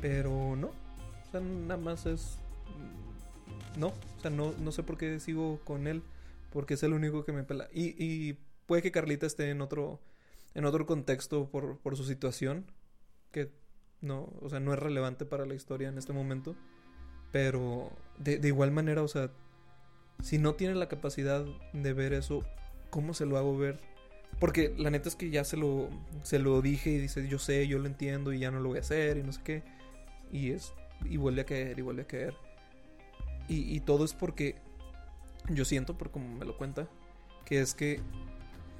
Pero 0.00 0.56
no. 0.56 0.68
O 0.68 1.30
sea, 1.30 1.40
nada 1.40 1.76
más 1.76 2.06
es... 2.06 2.38
No. 3.76 3.88
O 3.88 4.20
sea, 4.22 4.30
no, 4.30 4.54
no 4.58 4.72
sé 4.72 4.82
por 4.82 4.96
qué 4.96 5.20
sigo 5.20 5.60
con 5.66 5.86
él 5.86 6.02
porque 6.54 6.72
es 6.72 6.82
el 6.84 6.94
único 6.94 7.22
que 7.26 7.32
me 7.32 7.42
pela. 7.42 7.68
Y 7.70 8.38
puede 8.64 8.80
que 8.80 8.92
Carlita 8.92 9.26
esté 9.26 9.50
en 9.50 9.60
otro, 9.60 10.00
en 10.54 10.64
otro 10.64 10.86
contexto 10.86 11.48
por, 11.48 11.78
por 11.78 11.96
su 11.96 12.04
situación, 12.04 12.66
que 13.30 13.50
no, 14.00 14.32
o 14.40 14.50
sea, 14.50 14.60
no 14.60 14.72
es 14.72 14.78
relevante 14.78 15.24
para 15.24 15.46
la 15.46 15.54
historia 15.54 15.88
en 15.88 15.98
este 15.98 16.12
momento. 16.12 16.56
Pero 17.30 17.90
de, 18.18 18.38
de 18.38 18.48
igual 18.48 18.70
manera, 18.72 19.02
o 19.02 19.08
sea, 19.08 19.30
si 20.22 20.38
no 20.38 20.54
tiene 20.54 20.74
la 20.74 20.88
capacidad 20.88 21.44
de 21.72 21.92
ver 21.92 22.12
eso, 22.12 22.44
¿cómo 22.90 23.14
se 23.14 23.26
lo 23.26 23.38
hago 23.38 23.56
ver? 23.56 23.80
Porque 24.38 24.74
la 24.76 24.90
neta 24.90 25.08
es 25.08 25.16
que 25.16 25.30
ya 25.30 25.44
se 25.44 25.56
lo, 25.56 25.88
se 26.22 26.38
lo 26.38 26.60
dije 26.62 26.90
y 26.90 26.98
dice, 26.98 27.26
yo 27.28 27.38
sé, 27.38 27.66
yo 27.68 27.78
lo 27.78 27.86
entiendo 27.86 28.32
y 28.32 28.38
ya 28.40 28.50
no 28.50 28.60
lo 28.60 28.70
voy 28.70 28.78
a 28.78 28.82
hacer 28.82 29.16
y 29.16 29.22
no 29.22 29.32
sé 29.32 29.40
qué. 29.42 29.62
Y 30.30 30.50
es, 30.50 30.74
y 31.04 31.16
vuelve 31.16 31.42
a 31.42 31.46
caer 31.46 31.78
y 31.78 31.82
vuelve 31.82 32.02
a 32.02 32.06
caer. 32.06 32.34
Y, 33.48 33.74
y 33.74 33.80
todo 33.80 34.04
es 34.04 34.14
porque 34.14 34.56
yo 35.48 35.64
siento, 35.64 35.96
por 35.96 36.10
como 36.10 36.28
me 36.28 36.44
lo 36.44 36.56
cuenta, 36.56 36.88
que 37.44 37.60
es 37.60 37.74
que 37.74 38.00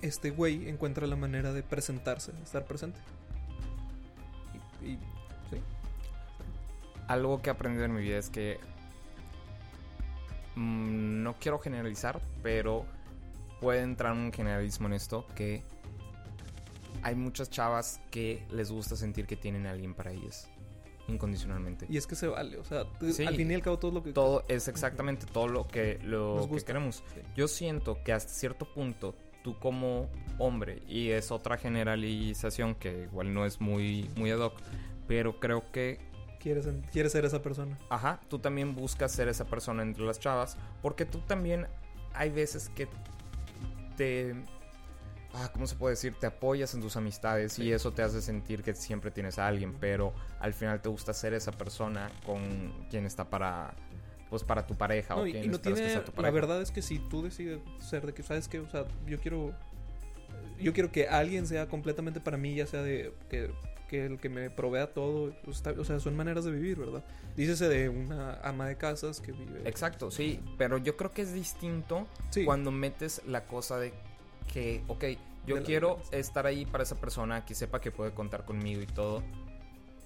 este 0.02 0.30
güey 0.30 0.68
encuentra 0.68 1.06
la 1.06 1.16
manera 1.16 1.52
de 1.52 1.62
presentarse, 1.62 2.32
de 2.32 2.42
estar 2.42 2.64
presente. 2.64 3.00
Y, 4.82 4.87
y- 4.92 4.99
sí. 5.50 5.56
Algo 7.09 7.40
que 7.40 7.50
he 7.50 7.52
aprendido 7.52 7.85
en 7.85 7.94
mi 7.94 8.02
vida 8.02 8.18
es 8.18 8.28
que 8.30 8.59
mm, 10.56 11.23
no 11.23 11.35
quiero 11.38 11.59
generalizar, 11.59 12.21
pero 12.42 12.85
puede 13.61 13.80
entrar 13.82 14.12
un 14.12 14.32
generalismo 14.32 14.88
en 14.88 14.94
esto 14.94 15.26
que 15.35 15.62
hay 17.02 17.14
muchas 17.14 17.50
chavas 17.50 18.00
que 18.11 18.44
les 18.50 18.71
gusta 18.71 18.97
sentir 18.97 19.26
que 19.26 19.37
tienen 19.37 19.66
a 19.66 19.71
alguien 19.71 19.94
para 19.94 20.12
ellas 20.12 20.49
incondicionalmente. 21.09 21.87
Y 21.88 21.97
es 21.97 22.06
que 22.06 22.14
se 22.14 22.28
vale, 22.28 22.59
o 22.59 22.64
sea, 22.64 22.85
Sí. 23.12 23.25
al 23.25 23.35
fin 23.35 23.50
y 23.50 23.54
al 23.54 23.62
cabo 23.62 23.78
todo 23.78 23.90
lo 23.90 24.02
que... 24.04 24.12
todo 24.12 24.44
es 24.49 24.68
exactamente 24.68 25.26
todo 25.26 25.49
lo 25.49 25.66
que 25.66 25.99
lo 26.02 26.49
que 26.50 26.64
queremos. 26.64 27.02
Sí. 27.12 27.21
Yo 27.37 27.49
siento 27.49 27.99
que 28.04 28.12
hasta 28.12 28.32
cierto 28.32 28.66
punto 28.73 29.14
tú 29.43 29.59
como 29.59 30.09
hombre 30.39 30.83
y 30.89 31.11
es 31.11 31.31
otra 31.31 31.57
generalización 31.57 32.75
que 32.75 33.05
igual 33.05 33.35
no 33.35 33.45
es 33.47 33.61
muy 33.61 34.09
muy 34.17 34.31
ad 34.31 34.39
hoc, 34.41 34.55
pero 35.07 35.39
creo 35.39 35.71
que 35.73 36.13
Quieres, 36.43 36.67
quieres 36.91 37.13
ser 37.13 37.25
esa 37.25 37.41
persona. 37.41 37.79
Ajá, 37.89 38.19
tú 38.29 38.41
también 38.41 38.75
buscas 38.75 39.13
ser 39.13 39.29
esa 39.29 39.45
persona 39.45 39.85
entre 39.85 40.05
las 40.05 40.19
chavas, 40.19 40.57
porque 40.83 41.05
tú 41.07 41.21
también 41.21 41.69
hay 42.15 42.31
veces 42.31 42.69
que 42.71 42.89
te... 43.97 44.35
Ah, 45.35 45.51
¿Cómo 45.53 45.69
se 45.69 45.77
puede 45.77 45.93
decir? 45.93 46.15
Te 46.19 46.27
apoyas 46.27 46.75
en 46.75 46.81
tus 46.81 46.97
amistades 46.97 47.61
y 47.61 47.73
eso 47.73 47.93
te 47.93 48.03
hace 48.03 48.21
sentir 48.21 48.65
que 48.65 48.75
siempre 48.75 49.13
tienes 49.13 49.39
a 49.39 49.47
alguien, 49.47 49.75
pero 49.81 50.13
al 50.41 50.53
final 50.53 50.83
te 50.83 50.89
gusta 50.89 51.15
ser 51.15 51.33
esa 51.33 51.53
persona 51.53 52.11
con 52.27 52.87
quien 52.91 53.07
está 53.07 53.31
para... 53.31 53.73
Pues 54.33 54.45
para 54.45 54.67
tu 54.67 54.75
pareja 54.75 55.15
No, 55.15 55.21
o 55.21 55.27
y, 55.27 55.33
quien 55.33 55.45
y 55.45 55.49
no 55.49 55.57
esperas 55.57 55.79
que 55.79 55.85
tiene... 55.85 55.93
sea 55.93 56.05
tu 56.07 56.12
La 56.12 56.17
pareja. 56.17 56.33
verdad 56.35 56.62
es 56.62 56.71
que 56.71 56.81
si 56.81 56.99
tú 56.99 57.21
decides 57.23 57.61
ser 57.81 58.07
de 58.07 58.15
que, 58.15 58.23
¿sabes 58.23 58.49
qué? 58.49 58.61
O 58.61 58.71
sea, 58.71 58.87
yo 59.07 59.21
quiero... 59.21 59.53
Yo 60.59 60.73
quiero 60.73 60.91
que 60.91 61.07
alguien 61.07 61.47
sea 61.47 61.69
completamente 61.69 62.19
para 62.19 62.39
mí, 62.39 62.55
ya 62.55 62.67
sea 62.67 62.81
de 62.83 63.12
que, 63.29 63.51
que 63.91 64.07
el 64.07 64.19
que 64.19 64.31
me 64.31 64.49
provea 64.49 64.87
todo. 64.95 65.35
pues, 65.45 65.59
está- 65.59 65.73
o 65.73 65.85
sea, 65.85 66.01
son 66.01 66.17
maneras 66.17 66.47
de 66.47 66.51
vivir, 66.51 66.79
¿verdad? 66.79 67.05
Dícese 67.37 67.69
de 67.69 67.91
una 67.91 68.41
ama 68.43 68.67
de 68.69 68.77
casas 68.79 69.21
que 69.21 69.33
vive... 69.33 69.61
Exacto, 69.69 70.11
sí, 70.11 70.41
pero 70.57 70.79
yo 70.79 70.97
creo 70.97 71.11
que 71.11 71.21
es 71.21 71.35
distinto 71.35 72.07
Sí. 72.31 72.47
cuando 72.47 72.71
metes 72.71 73.21
la 73.27 73.45
cosa 73.45 73.79
de 73.79 73.93
que, 74.51 74.83
ok, 74.89 75.05
yo 75.47 75.57
la 75.57 75.62
quiero 75.62 76.01
estar 76.11 76.47
ahí 76.47 76.65
para 76.65 76.85
esa 76.85 76.99
persona, 76.99 77.45
que 77.45 77.55
sepa 77.55 77.83
que 77.83 77.91
puede 77.91 78.12
contar 78.12 78.47
conmigo 78.47 78.81
y 78.81 78.87
todo, 78.87 79.23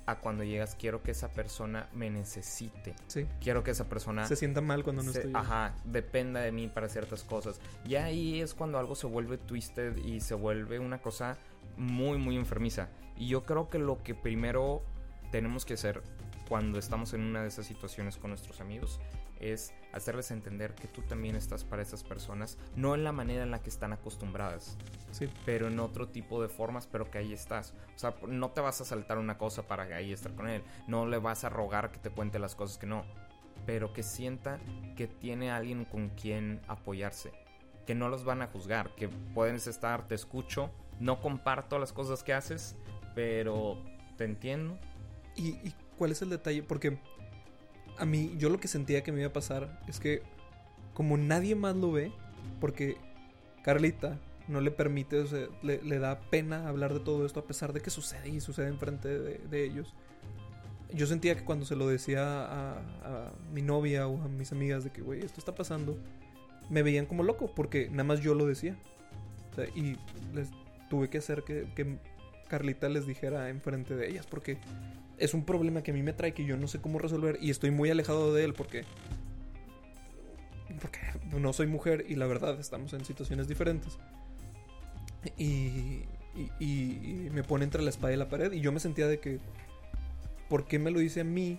a 0.06 0.20
cuando 0.20 0.44
llegas 0.44 0.76
quiero 0.78 1.02
que 1.02 1.10
esa 1.10 1.28
persona 1.28 1.88
me 1.92 2.08
necesite, 2.10 2.94
Sí. 3.08 3.26
quiero 3.40 3.64
que 3.64 3.72
esa 3.72 3.88
persona... 3.88 4.24
Se 4.26 4.36
sienta 4.36 4.60
mal 4.60 4.84
cuando 4.84 5.02
no 5.02 5.10
se- 5.12 5.18
estoy 5.18 5.32
yo. 5.32 5.38
ajá, 5.38 5.74
dependa 5.84 6.40
de 6.40 6.52
mí 6.52 6.68
para 6.68 6.88
ciertas 6.88 7.24
cosas. 7.24 7.60
Y 7.84 7.96
ahí 7.96 8.40
es 8.40 8.54
cuando 8.54 8.78
algo 8.78 8.94
se 8.94 9.06
vuelve 9.06 9.36
twisted 9.36 9.96
y 9.98 10.20
se 10.20 10.34
vuelve 10.34 10.78
una 10.78 10.98
cosa 11.02 11.36
muy, 11.76 12.18
muy 12.18 12.36
enfermiza. 12.36 12.88
Y 13.16 13.28
yo 13.28 13.44
creo 13.44 13.68
que 13.68 13.78
lo 13.78 14.02
que 14.02 14.14
primero 14.14 14.82
tenemos 15.32 15.64
que 15.64 15.74
hacer 15.74 16.02
cuando 16.48 16.78
estamos 16.78 17.12
en 17.12 17.22
una 17.22 17.42
de 17.42 17.48
esas 17.48 17.66
situaciones 17.66 18.16
con 18.16 18.30
nuestros 18.30 18.60
amigos 18.60 19.00
es 19.40 19.72
hacerles 19.92 20.30
entender 20.30 20.74
que 20.74 20.88
tú 20.88 21.02
también 21.02 21.36
estás 21.36 21.64
para 21.64 21.82
esas 21.82 22.04
personas, 22.04 22.58
no 22.74 22.94
en 22.94 23.04
la 23.04 23.12
manera 23.12 23.42
en 23.42 23.50
la 23.50 23.62
que 23.62 23.70
están 23.70 23.92
acostumbradas, 23.92 24.76
Sí. 25.10 25.28
pero 25.44 25.68
en 25.68 25.78
otro 25.80 26.08
tipo 26.08 26.42
de 26.42 26.48
formas, 26.48 26.86
pero 26.86 27.10
que 27.10 27.18
ahí 27.18 27.32
estás. 27.32 27.72
O 27.94 27.98
sea, 27.98 28.14
no 28.28 28.50
te 28.50 28.60
vas 28.60 28.80
a 28.80 28.84
saltar 28.84 29.18
una 29.18 29.38
cosa 29.38 29.62
para 29.66 29.84
ahí 29.84 30.12
estar 30.12 30.34
con 30.34 30.48
él, 30.48 30.62
no 30.86 31.06
le 31.06 31.18
vas 31.18 31.44
a 31.44 31.48
rogar 31.48 31.90
que 31.92 31.98
te 31.98 32.10
cuente 32.10 32.38
las 32.38 32.54
cosas 32.54 32.76
que 32.78 32.86
no, 32.86 33.04
pero 33.64 33.92
que 33.92 34.02
sienta 34.02 34.58
que 34.96 35.06
tiene 35.06 35.50
alguien 35.50 35.84
con 35.86 36.10
quien 36.10 36.60
apoyarse, 36.68 37.32
que 37.86 37.94
no 37.94 38.08
los 38.08 38.24
van 38.24 38.42
a 38.42 38.48
juzgar, 38.48 38.94
que 38.96 39.08
pueden 39.08 39.56
estar, 39.56 40.06
te 40.08 40.14
escucho, 40.14 40.70
no 41.00 41.20
comparto 41.20 41.78
las 41.78 41.92
cosas 41.92 42.22
que 42.22 42.32
haces, 42.34 42.76
pero 43.14 43.82
te 44.16 44.24
entiendo. 44.24 44.78
¿Y, 45.34 45.48
y 45.66 45.74
cuál 45.98 46.12
es 46.12 46.22
el 46.22 46.30
detalle? 46.30 46.62
Porque 46.62 46.98
a 47.98 48.04
mí, 48.04 48.34
yo 48.38 48.48
lo 48.48 48.60
que 48.60 48.68
sentía 48.68 49.02
que 49.02 49.12
me 49.12 49.20
iba 49.20 49.28
a 49.28 49.32
pasar 49.32 49.80
es 49.88 50.00
que 50.00 50.22
como 50.94 51.16
nadie 51.16 51.54
más 51.54 51.76
lo 51.76 51.92
ve, 51.92 52.12
porque 52.60 52.96
Carlita 53.62 54.18
no 54.48 54.60
le 54.60 54.70
permite, 54.70 55.18
o 55.18 55.26
sea, 55.26 55.46
le, 55.62 55.98
da 55.98 56.20
pena 56.20 56.68
hablar 56.68 56.94
de 56.94 57.00
todo 57.00 57.26
esto 57.26 57.40
a 57.40 57.46
pesar 57.46 57.72
de 57.72 57.80
que 57.80 57.90
sucede 57.90 58.28
y 58.28 58.40
sucede 58.40 58.68
enfrente 58.68 59.08
de, 59.08 59.38
de 59.38 59.64
ellos. 59.64 59.92
Yo 60.94 61.06
sentía 61.06 61.36
que 61.36 61.44
cuando 61.44 61.66
se 61.66 61.74
lo 61.74 61.88
decía 61.88 62.22
a, 62.24 63.32
mi 63.52 63.60
novia 63.60 64.06
o 64.06 64.22
a 64.22 64.28
mis 64.28 64.52
amigas 64.52 64.84
de 64.84 64.90
que, 64.90 65.02
güey, 65.02 65.24
esto 65.24 65.40
está 65.40 65.54
pasando, 65.54 65.98
me 66.70 66.82
veían 66.82 67.06
como 67.06 67.24
loco 67.24 67.52
porque 67.54 67.88
nada 67.90 68.04
más 68.04 68.20
yo 68.20 68.34
lo 68.34 68.46
decía. 68.46 68.76
Y 69.74 69.96
les 70.34 70.50
tuve 70.90 71.08
que 71.08 71.18
hacer 71.18 71.42
que, 71.42 71.66
que 71.74 71.98
Carlita 72.48 72.88
les 72.88 73.06
dijera 73.06 73.48
enfrente 73.48 73.96
de 73.96 74.08
ellas 74.08 74.26
porque 74.26 74.58
es 75.18 75.34
un 75.34 75.44
problema 75.44 75.82
que 75.82 75.90
a 75.90 75.94
mí 75.94 76.02
me 76.02 76.12
trae 76.12 76.32
que 76.34 76.44
yo 76.44 76.56
no 76.56 76.68
sé 76.68 76.80
cómo 76.80 76.98
resolver 76.98 77.38
y 77.40 77.50
estoy 77.50 77.70
muy 77.70 77.90
alejado 77.90 78.34
de 78.34 78.44
él 78.44 78.52
porque 78.54 78.84
porque 80.80 80.98
no 81.38 81.52
soy 81.52 81.66
mujer 81.66 82.04
y 82.08 82.16
la 82.16 82.26
verdad 82.26 82.58
estamos 82.60 82.92
en 82.92 83.04
situaciones 83.04 83.48
diferentes 83.48 83.98
y, 85.36 85.44
y, 86.34 86.50
y- 86.60 87.26
y 87.26 87.30
me 87.32 87.42
pone 87.42 87.64
entre 87.64 87.82
la 87.82 87.90
espada 87.90 88.12
y 88.12 88.16
la 88.16 88.28
pared 88.28 88.52
y 88.52 88.60
yo 88.60 88.72
me 88.72 88.80
sentía 88.80 89.06
de 89.08 89.18
que 89.20 89.38
¿por 90.48 90.66
qué 90.66 90.78
me 90.78 90.90
lo 90.90 90.98
dice 91.00 91.20
a 91.20 91.24
mí? 91.24 91.58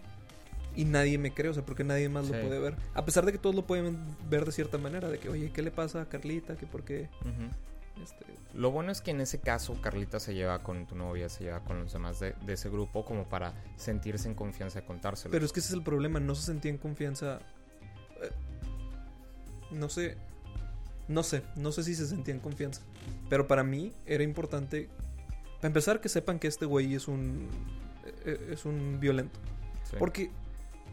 Y 0.76 0.86
nadie 0.86 1.18
me 1.18 1.34
cree, 1.34 1.50
o 1.50 1.54
sea, 1.56 1.66
porque 1.66 1.84
nadie 1.84 2.08
más 2.08 2.28
Sí. 2.28 2.34
lo 2.34 2.40
puede 2.42 2.60
ver. 2.60 2.76
A 2.94 3.04
pesar 3.04 3.26
de 3.26 3.32
que 3.32 3.40
todos 3.40 3.56
lo 3.56 3.66
pueden 3.66 3.98
ver 4.30 4.46
de 4.46 4.52
cierta 4.52 4.78
manera, 4.78 5.10
de 5.10 5.18
que, 5.18 5.28
oye, 5.28 5.52
¿qué 5.52 5.64
le 5.64 5.72
pasa 5.72 6.02
a 6.02 6.06
Carlita? 6.08 6.56
Que 6.56 6.68
por 6.68 6.84
qué, 6.84 7.10
Ujú. 7.22 7.50
Este, 8.04 8.26
Lo 8.54 8.72
bueno 8.72 8.92
es 8.92 9.02
que 9.02 9.12
en 9.12 9.22
ese 9.22 9.40
caso 9.40 9.80
Carlita 9.82 10.20
se 10.20 10.34
lleva 10.34 10.60
con 10.64 10.86
tu 10.88 10.96
novia, 10.96 11.30
se 11.30 11.44
lleva 11.46 11.60
con 11.64 11.80
los 11.84 11.94
demás 11.94 12.20
de, 12.20 12.34
de 12.46 12.54
ese 12.54 12.70
grupo 12.70 13.06
como 13.06 13.28
para 13.28 13.54
sentirse 13.76 14.28
en 14.28 14.36
confianza 14.36 14.80
de 14.82 14.86
contárselo. 14.86 15.32
Pero 15.32 15.46
es 15.46 15.52
que 15.52 15.60
ese 15.60 15.70
es 15.70 15.74
el 15.76 15.84
problema, 15.84 16.20
no 16.20 16.36
se 16.36 16.44
sentía 16.44 16.72
en 16.72 16.78
confianza. 16.78 17.40
Eh, 18.22 18.30
No 19.72 19.90
sé. 19.90 20.16
No 21.08 21.24
sé, 21.24 21.42
no 21.56 21.72
sé 21.72 21.84
si 21.84 21.96
se 21.96 22.06
sentía 22.06 22.34
en 22.34 22.42
confianza. 22.42 22.82
Pero 23.30 23.48
para 23.48 23.64
mí 23.64 23.94
era 24.06 24.24
importante. 24.24 24.90
Para 25.58 25.68
empezar, 25.68 26.02
que 26.02 26.10
sepan 26.10 26.38
que 26.38 26.48
este 26.48 26.66
güey 26.66 26.94
es 26.96 27.08
un. 27.08 27.48
eh, 28.26 28.50
Es 28.52 28.66
un 28.66 29.00
violento. 29.00 29.40
Sí. 29.90 29.96
Porque 29.98 30.30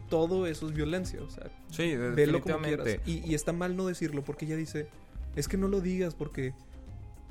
todo 0.09 0.47
eso 0.47 0.69
es 0.69 0.73
violencia. 0.75 1.21
O 1.21 1.29
sea, 1.31 1.51
sí, 1.71 1.97
velo 1.97 2.41
como 2.43 2.59
quieras. 2.61 2.87
Y, 3.07 3.29
y 3.29 3.35
está 3.35 3.53
mal 3.53 3.77
no 3.77 3.87
decirlo 3.89 4.23
porque 4.23 4.45
ella 4.47 4.57
dice. 4.57 4.87
Es 5.35 5.49
que 5.49 5.57
no 5.57 5.67
lo 5.67 5.81
digas 5.81 6.15
porque. 6.15 6.55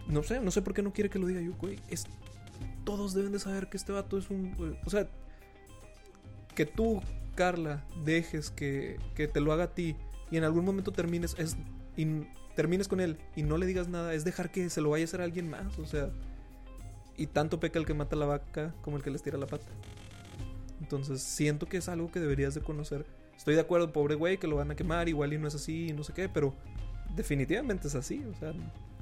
No 0.08 0.24
sé, 0.24 0.40
no 0.40 0.52
sé 0.52 0.62
por 0.62 0.74
qué 0.74 0.82
no 0.82 0.94
quiere 0.94 1.10
que 1.10 1.20
lo 1.20 1.28
diga 1.28 1.42
yo, 1.42 1.54
güey. 1.54 1.80
Es, 1.90 2.06
todos 2.84 3.14
deben 3.14 3.32
de 3.32 3.40
saber 3.40 3.70
que 3.70 3.78
este 3.78 3.92
vato 3.92 4.18
es 4.18 4.30
un. 4.30 4.78
O 4.86 4.90
sea, 4.90 5.08
que 6.56 6.66
tú, 6.66 7.02
Carla, 7.36 7.84
dejes 8.04 8.50
que, 8.50 9.00
que 9.16 9.28
te 9.28 9.40
lo 9.40 9.54
haga 9.54 9.66
a 9.66 9.74
ti 9.74 9.96
y 10.32 10.38
en 10.38 10.44
algún 10.44 10.66
momento 10.66 10.92
termines, 10.92 11.36
es, 11.38 11.58
y 11.96 12.06
termines 12.56 12.88
con 12.88 13.00
él 13.00 13.18
y 13.36 13.44
no 13.44 13.58
le 13.58 13.66
digas 13.66 13.88
nada, 13.88 14.14
es 14.14 14.24
dejar 14.24 14.52
que 14.52 14.70
se 14.70 14.82
lo 14.82 14.90
vaya 14.90 15.04
a 15.04 15.06
hacer 15.06 15.22
a 15.22 15.26
alguien 15.26 15.50
más, 15.50 15.78
o 15.80 15.86
sea, 15.86 16.10
y 17.18 17.28
tanto 17.28 17.60
peca 17.60 17.80
el 17.80 17.86
que 17.86 17.94
mata 17.94 18.16
la 18.16 18.26
vaca 18.26 18.74
como 18.82 18.98
el 18.98 19.04
que 19.04 19.12
les 19.12 19.22
tira 19.22 19.38
la 19.38 19.48
pata. 19.48 19.66
Entonces 20.82 21.22
siento 21.22 21.68
que 21.68 21.78
es 21.78 21.88
algo 21.88 22.12
que 22.12 22.20
deberías 22.20 22.54
de 22.54 22.62
conocer. 22.62 23.06
Estoy 23.38 23.56
de 23.56 23.62
acuerdo, 23.62 23.94
pobre 23.94 24.16
güey, 24.16 24.38
que 24.38 24.48
lo 24.48 24.56
van 24.58 24.72
a 24.72 24.76
quemar, 24.76 25.08
igual 25.08 25.34
y 25.34 25.38
no 25.38 25.48
es 25.48 25.56
así, 25.56 25.94
no 25.94 26.04
sé 26.04 26.14
qué, 26.14 26.30
pero 26.30 26.54
definitivamente 27.16 27.88
es 27.88 27.96
así, 27.96 28.24
o 28.26 28.34
sea, 28.36 28.54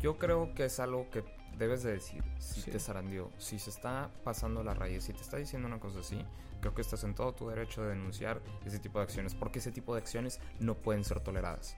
Yo 0.02 0.18
creo 0.18 0.54
que 0.56 0.66
es 0.66 0.80
algo 0.80 1.10
que 1.10 1.24
debes 1.58 1.84
de 1.84 1.92
decir 1.94 2.24
si 2.40 2.62
Sí. 2.62 2.72
te 2.72 2.80
zarandeó. 2.80 3.30
Si 3.38 3.60
se 3.60 3.70
está 3.70 4.10
pasando 4.24 4.64
la 4.64 4.74
raya, 4.74 5.00
si 5.02 5.14
te 5.14 5.22
está 5.22 5.38
diciendo 5.38 5.68
una 5.68 5.80
cosa 5.80 6.00
así, 6.00 6.26
creo 6.60 6.74
que 6.74 6.82
estás 6.82 7.04
en 7.04 7.14
todo 7.14 7.34
tu 7.34 7.50
derecho 7.50 7.84
de 7.84 7.90
denunciar 7.90 8.42
ese 8.66 8.80
tipo 8.80 9.00
de 9.00 9.04
acciones, 9.04 9.36
porque 9.36 9.60
ese 9.60 9.72
tipo 9.72 9.94
de 9.94 10.02
acciones 10.02 10.40
no 10.60 10.76
pueden 10.76 11.04
ser 11.04 11.20
toleradas. 11.20 11.78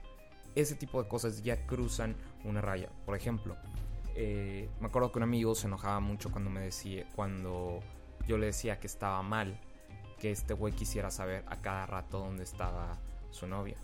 Ese 0.54 0.74
tipo 0.74 1.02
de 1.02 1.08
cosas 1.08 1.42
ya 1.42 1.66
cruzan 1.66 2.16
una 2.44 2.60
raya. 2.60 2.88
Por 3.04 3.16
ejemplo, 3.16 3.56
eh, 4.14 4.70
me 4.80 4.86
acuerdo 4.86 5.10
que 5.10 5.18
un 5.18 5.24
amigo 5.24 5.54
se 5.54 5.66
enojaba 5.66 6.00
mucho 6.00 6.30
cuando 6.30 6.48
me 6.48 6.60
decía, 6.60 7.06
cuando 7.16 7.80
yo 8.26 8.38
le 8.38 8.46
decía 8.46 8.78
que 8.78 8.86
estaba 8.86 9.22
mal, 9.22 9.58
que 10.18 10.30
este 10.30 10.54
güey 10.54 10.72
quisiera 10.72 11.10
saber 11.10 11.44
a 11.48 11.60
cada 11.60 11.84
rato 11.86 12.20
dónde 12.20 12.44
estaba 12.44 12.96
su 13.30 13.46
novia. 13.48 13.76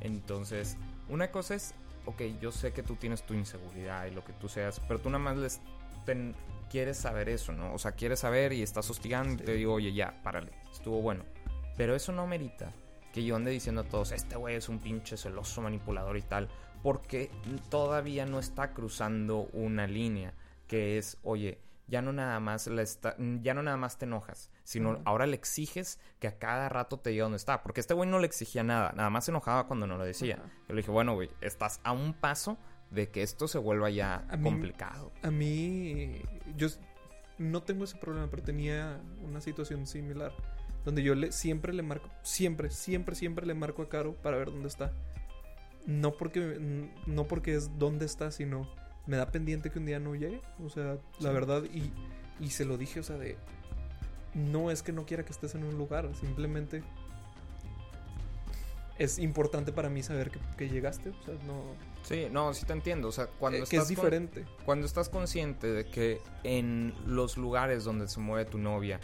Entonces, 0.00 0.76
una 1.08 1.30
cosa 1.30 1.54
es, 1.54 1.74
ok, 2.06 2.22
yo 2.40 2.50
sé 2.52 2.72
que 2.72 2.82
tú 2.82 2.96
tienes 2.96 3.22
tu 3.24 3.34
inseguridad 3.34 4.06
y 4.06 4.10
lo 4.10 4.24
que 4.24 4.32
tú 4.32 4.48
seas, 4.48 4.80
pero 4.88 5.00
tú 5.00 5.08
nada 5.10 5.22
más 5.22 5.36
les 5.36 5.60
ten- 6.04 6.34
quieres 6.70 6.96
saber 6.96 7.28
eso, 7.28 7.52
¿no? 7.52 7.74
O 7.74 7.78
sea, 7.78 7.92
quieres 7.92 8.20
saber 8.20 8.52
y 8.52 8.62
estás 8.62 8.88
hostigando 8.90 9.34
y 9.42 9.46
te 9.46 9.54
digo, 9.54 9.74
oye, 9.74 9.92
ya, 9.92 10.20
párale, 10.22 10.52
estuvo 10.72 11.00
bueno. 11.02 11.24
Pero 11.76 11.94
eso 11.94 12.12
no 12.12 12.26
merita 12.26 12.72
que 13.12 13.24
yo 13.24 13.36
ande 13.36 13.50
diciendo 13.50 13.82
a 13.82 13.84
todos, 13.84 14.12
este 14.12 14.36
güey 14.36 14.56
es 14.56 14.68
un 14.68 14.78
pinche 14.78 15.16
celoso 15.16 15.60
manipulador 15.60 16.16
y 16.16 16.22
tal, 16.22 16.48
porque 16.82 17.30
todavía 17.68 18.24
no 18.26 18.38
está 18.38 18.72
cruzando 18.72 19.48
una 19.52 19.86
línea 19.86 20.32
que 20.66 20.96
es, 20.98 21.18
oye, 21.22 21.58
ya 21.92 22.00
no 22.00 22.12
nada 22.14 22.40
más 22.40 22.66
la 22.68 22.80
está, 22.80 23.14
ya 23.42 23.52
no 23.52 23.62
nada 23.62 23.76
más 23.76 23.98
te 23.98 24.06
enojas, 24.06 24.50
sino 24.64 25.00
ahora 25.04 25.26
le 25.26 25.36
exiges 25.36 26.00
que 26.18 26.26
a 26.26 26.38
cada 26.38 26.70
rato 26.70 26.98
te 26.98 27.10
diga 27.10 27.24
dónde 27.24 27.36
está, 27.36 27.62
porque 27.62 27.80
este 27.80 27.92
güey 27.92 28.08
no 28.08 28.18
le 28.18 28.26
exigía 28.26 28.62
nada, 28.64 28.92
nada 28.96 29.10
más 29.10 29.26
se 29.26 29.30
enojaba 29.30 29.66
cuando 29.66 29.86
no 29.86 29.98
lo 29.98 30.04
decía. 30.04 30.36
Yo 30.68 30.74
le 30.74 30.80
dije, 30.80 30.90
bueno, 30.90 31.12
güey, 31.14 31.28
estás 31.42 31.80
a 31.84 31.92
un 31.92 32.14
paso 32.14 32.56
de 32.90 33.10
que 33.10 33.22
esto 33.22 33.46
se 33.46 33.58
vuelva 33.58 33.90
ya 33.90 34.24
A 34.30 34.38
mí- 34.38 34.42
complicado. 34.44 35.12
A 35.22 35.30
mí, 35.30 36.22
yo 36.56 36.68
no 37.36 37.62
tengo 37.62 37.84
ese 37.84 37.98
problema, 37.98 38.28
pero 38.30 38.42
tenía 38.42 38.98
una 39.22 39.40
situación 39.42 39.86
similar. 39.86 40.32
Donde 40.86 41.02
yo 41.02 41.14
le, 41.14 41.30
siempre 41.30 41.72
le 41.74 41.82
marco, 41.82 42.08
siempre, 42.22 42.70
siempre, 42.70 43.14
siempre 43.14 43.46
le 43.46 43.54
marco 43.54 43.82
a 43.82 43.88
Caro 43.90 44.14
para 44.14 44.38
ver 44.38 44.50
dónde 44.50 44.68
está. 44.68 44.92
No 45.86 46.12
porque, 46.16 46.58
no 47.06 47.28
porque 47.28 47.54
es 47.54 47.78
dónde 47.78 48.06
está, 48.06 48.30
sino 48.30 48.68
me 49.06 49.16
da 49.16 49.30
pendiente 49.30 49.70
que 49.70 49.78
un 49.78 49.86
día 49.86 49.98
no 49.98 50.14
llegue. 50.14 50.40
O 50.64 50.68
sea, 50.68 50.96
la 51.20 51.30
verdad, 51.30 51.64
y, 51.64 51.92
y 52.42 52.50
se 52.50 52.64
lo 52.64 52.78
dije, 52.78 53.00
o 53.00 53.02
sea, 53.02 53.16
de... 53.18 53.36
No 54.34 54.70
es 54.70 54.82
que 54.82 54.92
no 54.92 55.04
quiera 55.04 55.24
que 55.24 55.32
estés 55.32 55.54
en 55.54 55.64
un 55.64 55.76
lugar, 55.76 56.08
simplemente 56.18 56.82
es 58.98 59.18
importante 59.18 59.72
para 59.72 59.88
mí 59.90 60.02
saber 60.02 60.30
que, 60.30 60.38
que 60.56 60.68
llegaste. 60.68 61.10
O 61.10 61.24
sea, 61.24 61.34
no... 61.46 61.62
Sí, 62.02 62.26
no, 62.30 62.52
sí 62.54 62.64
te 62.66 62.72
entiendo. 62.72 63.08
O 63.08 63.12
sea, 63.12 63.26
cuando 63.26 63.58
eh, 63.58 63.64
que 63.68 63.76
estás 63.76 63.90
es 63.90 63.96
con- 63.96 64.04
diferente. 64.04 64.44
Cuando 64.64 64.86
estás 64.86 65.08
consciente 65.08 65.66
de 65.66 65.86
que 65.86 66.20
en 66.44 66.94
los 67.06 67.36
lugares 67.36 67.84
donde 67.84 68.08
se 68.08 68.20
mueve 68.20 68.48
tu 68.48 68.58
novia 68.58 69.00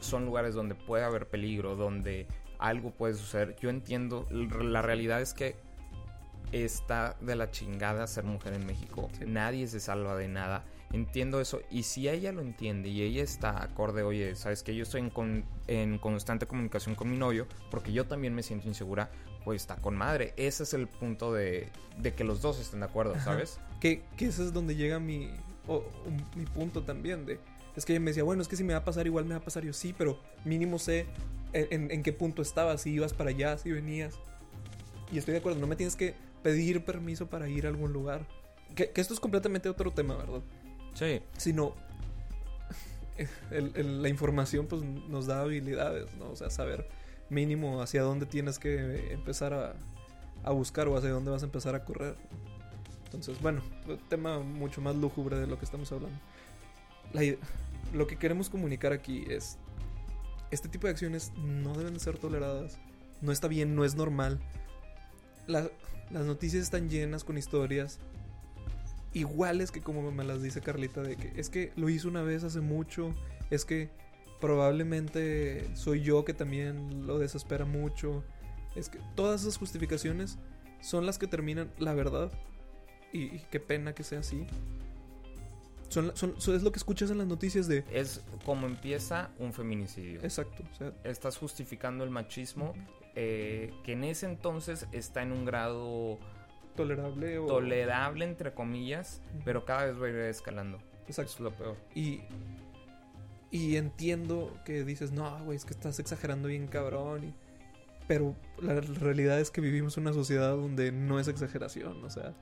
son 0.00 0.24
lugares 0.24 0.54
donde 0.54 0.74
puede 0.74 1.04
haber 1.04 1.28
peligro, 1.28 1.76
donde 1.76 2.26
algo 2.58 2.90
puede 2.90 3.14
suceder, 3.14 3.56
yo 3.60 3.70
entiendo, 3.70 4.26
la 4.30 4.82
realidad 4.82 5.20
es 5.20 5.32
que 5.34 5.56
está 6.52 7.16
de 7.20 7.34
la 7.36 7.50
chingada 7.50 8.06
ser 8.06 8.24
mujer 8.24 8.52
en 8.54 8.66
México. 8.66 9.10
Sí. 9.18 9.24
Nadie 9.26 9.66
se 9.66 9.80
salva 9.80 10.16
de 10.16 10.28
nada. 10.28 10.64
Entiendo 10.92 11.40
eso. 11.40 11.62
Y 11.70 11.84
si 11.84 12.08
ella 12.08 12.32
lo 12.32 12.42
entiende 12.42 12.88
y 12.90 13.00
ella 13.02 13.22
está 13.22 13.62
acorde, 13.62 14.02
oye, 14.02 14.34
sabes 14.36 14.62
que 14.62 14.74
yo 14.74 14.82
estoy 14.82 15.00
en, 15.00 15.10
con- 15.10 15.44
en 15.66 15.98
constante 15.98 16.46
comunicación 16.46 16.94
con 16.94 17.10
mi 17.10 17.16
novio, 17.16 17.46
porque 17.70 17.92
yo 17.92 18.04
también 18.06 18.34
me 18.34 18.42
siento 18.42 18.68
insegura, 18.68 19.10
pues 19.44 19.62
está 19.62 19.76
con 19.76 19.96
madre. 19.96 20.34
Ese 20.36 20.64
es 20.64 20.74
el 20.74 20.88
punto 20.88 21.32
de, 21.32 21.70
de 21.98 22.12
que 22.12 22.24
los 22.24 22.42
dos 22.42 22.60
estén 22.60 22.80
de 22.80 22.86
acuerdo. 22.86 23.18
¿sabes? 23.20 23.58
Que, 23.80 24.02
que 24.18 24.26
ese 24.26 24.44
es 24.44 24.52
donde 24.52 24.76
llega 24.76 24.98
mi, 25.00 25.30
punto 26.54 26.82
también. 26.82 27.24
de 27.24 27.40
Es 27.74 27.86
que 27.86 27.94
ella 27.94 28.00
me 28.00 28.10
decía, 28.10 28.22
bueno, 28.24 28.42
es 28.42 28.48
que 28.48 28.56
si 28.56 28.64
me 28.64 28.74
va 28.74 28.80
a 28.80 28.84
pasar, 28.84 29.06
igual 29.06 29.24
me 29.24 29.30
va 29.34 29.40
a 29.40 29.44
pasar 29.44 29.64
yo. 29.64 29.72
Sí, 29.72 29.94
pero 29.96 30.20
mínimo 30.44 30.78
sé 30.78 31.06
en, 31.54 31.68
en- 31.84 31.90
en 31.90 32.02
qué 32.02 32.12
punto 32.12 32.42
estabas, 32.42 32.82
si 32.82 32.90
ibas 32.90 33.14
para 33.14 33.30
allá, 33.30 33.56
si 33.56 33.72
venías. 33.72 34.18
Y 35.10 35.16
estoy 35.16 35.32
de 35.32 35.38
acuerdo, 35.38 35.58
no 35.58 35.66
me 35.66 35.76
tienes 35.76 35.96
que 35.96 36.14
pedir 36.42 36.84
permiso 36.84 37.26
para 37.28 37.48
ir 37.48 37.66
a 37.66 37.68
algún 37.68 37.92
lugar. 37.92 38.26
Que, 38.74 38.90
que 38.90 39.00
esto 39.00 39.14
es 39.14 39.20
completamente 39.20 39.68
otro 39.68 39.90
tema, 39.92 40.16
¿verdad? 40.16 40.40
Sí. 40.94 41.20
Sino 41.36 41.74
el- 43.50 43.72
el- 43.76 44.02
la 44.02 44.08
información 44.08 44.66
pues 44.66 44.82
nos 44.82 45.26
da 45.26 45.40
habilidades, 45.42 46.14
¿no? 46.16 46.30
O 46.30 46.36
sea, 46.36 46.50
saber 46.50 46.88
mínimo 47.28 47.82
hacia 47.82 48.02
dónde 48.02 48.26
tienes 48.26 48.58
que 48.58 49.12
empezar 49.12 49.52
a, 49.54 49.74
a 50.44 50.50
buscar 50.52 50.88
o 50.88 50.96
hacia 50.96 51.10
dónde 51.10 51.30
vas 51.30 51.42
a 51.42 51.46
empezar 51.46 51.74
a 51.74 51.84
correr. 51.84 52.16
Entonces, 53.04 53.40
bueno, 53.42 53.60
tema 54.08 54.38
mucho 54.40 54.80
más 54.80 54.96
lúgubre 54.96 55.38
de 55.38 55.46
lo 55.46 55.58
que 55.58 55.64
estamos 55.66 55.92
hablando. 55.92 56.18
La 57.12 57.22
lo 57.92 58.06
que 58.06 58.16
queremos 58.16 58.48
comunicar 58.48 58.92
aquí 58.94 59.24
es, 59.28 59.58
este 60.50 60.68
tipo 60.70 60.86
de 60.86 60.92
acciones 60.92 61.30
no 61.36 61.74
deben 61.74 61.92
de 61.92 62.00
ser 62.00 62.16
toleradas. 62.16 62.78
No 63.20 63.32
está 63.32 63.48
bien, 63.48 63.74
no 63.76 63.84
es 63.84 63.94
normal. 63.96 64.40
La- 65.46 65.68
las 66.12 66.24
noticias 66.24 66.62
están 66.62 66.88
llenas 66.90 67.24
con 67.24 67.38
historias 67.38 67.98
iguales 69.14 69.70
que 69.70 69.80
como 69.82 70.10
me 70.10 70.24
las 70.24 70.42
dice 70.42 70.60
Carlita 70.60 71.02
de 71.02 71.16
que 71.16 71.32
es 71.38 71.50
que 71.50 71.72
lo 71.76 71.88
hizo 71.90 72.08
una 72.08 72.22
vez 72.22 72.44
hace 72.44 72.60
mucho, 72.60 73.12
es 73.50 73.64
que 73.64 73.90
probablemente 74.40 75.68
soy 75.76 76.02
yo 76.02 76.24
que 76.24 76.34
también 76.34 77.06
lo 77.06 77.18
desespera 77.18 77.64
mucho. 77.64 78.24
Es 78.74 78.88
que 78.88 78.98
todas 79.14 79.42
esas 79.42 79.56
justificaciones 79.58 80.38
son 80.80 81.06
las 81.06 81.18
que 81.18 81.26
terminan 81.26 81.70
la 81.78 81.94
verdad. 81.94 82.32
Y, 83.12 83.24
y 83.24 83.42
qué 83.50 83.60
pena 83.60 83.94
que 83.94 84.02
sea 84.02 84.20
así. 84.20 84.46
Son, 85.88 86.16
son- 86.16 86.40
son- 86.40 86.54
es 86.56 86.62
lo 86.62 86.72
que 86.72 86.78
escuchas 86.78 87.10
en 87.10 87.18
las 87.18 87.26
noticias 87.26 87.68
de... 87.68 87.84
Es 87.92 88.22
como 88.46 88.66
empieza 88.66 89.30
un 89.38 89.52
feminicidio. 89.52 90.20
Exacto. 90.22 90.62
O 90.72 90.74
sea, 90.76 90.92
Estás 91.04 91.36
justificando 91.36 92.02
el 92.02 92.10
machismo 92.10 92.72
eh, 93.14 93.72
que 93.84 93.92
en 93.92 94.04
ese 94.04 94.26
entonces 94.26 94.86
está 94.92 95.22
en 95.22 95.32
un 95.32 95.44
grado 95.44 96.18
tolerable 96.76 97.38
o... 97.38 97.46
tolerable, 97.46 98.24
entre 98.24 98.52
comillas, 98.54 99.20
pero 99.44 99.64
cada 99.64 99.84
vez 99.86 100.00
va 100.00 100.06
a 100.06 100.08
ir 100.10 100.16
escalando. 100.16 100.78
Eso 101.08 101.22
Exacto. 101.22 101.32
es 101.32 101.40
lo 101.40 101.50
peor. 101.52 101.76
Y, 101.94 102.20
y 103.50 103.76
entiendo 103.76 104.56
que 104.64 104.84
dices, 104.84 105.12
no, 105.12 105.38
güey, 105.44 105.56
es 105.56 105.64
que 105.64 105.72
estás 105.74 105.98
exagerando 105.98 106.48
bien 106.48 106.66
cabrón. 106.68 107.24
y- 107.24 107.34
pero 108.08 108.34
la 108.60 108.80
realidad 108.80 109.38
es 109.40 109.50
que 109.50 109.60
vivimos 109.60 109.96
en 109.96 110.02
una 110.04 110.12
sociedad 110.12 110.50
donde 110.50 110.90
no 110.92 111.20
es 111.20 111.28
exageración. 111.28 112.02
O 112.04 112.10
sea, 112.10 112.34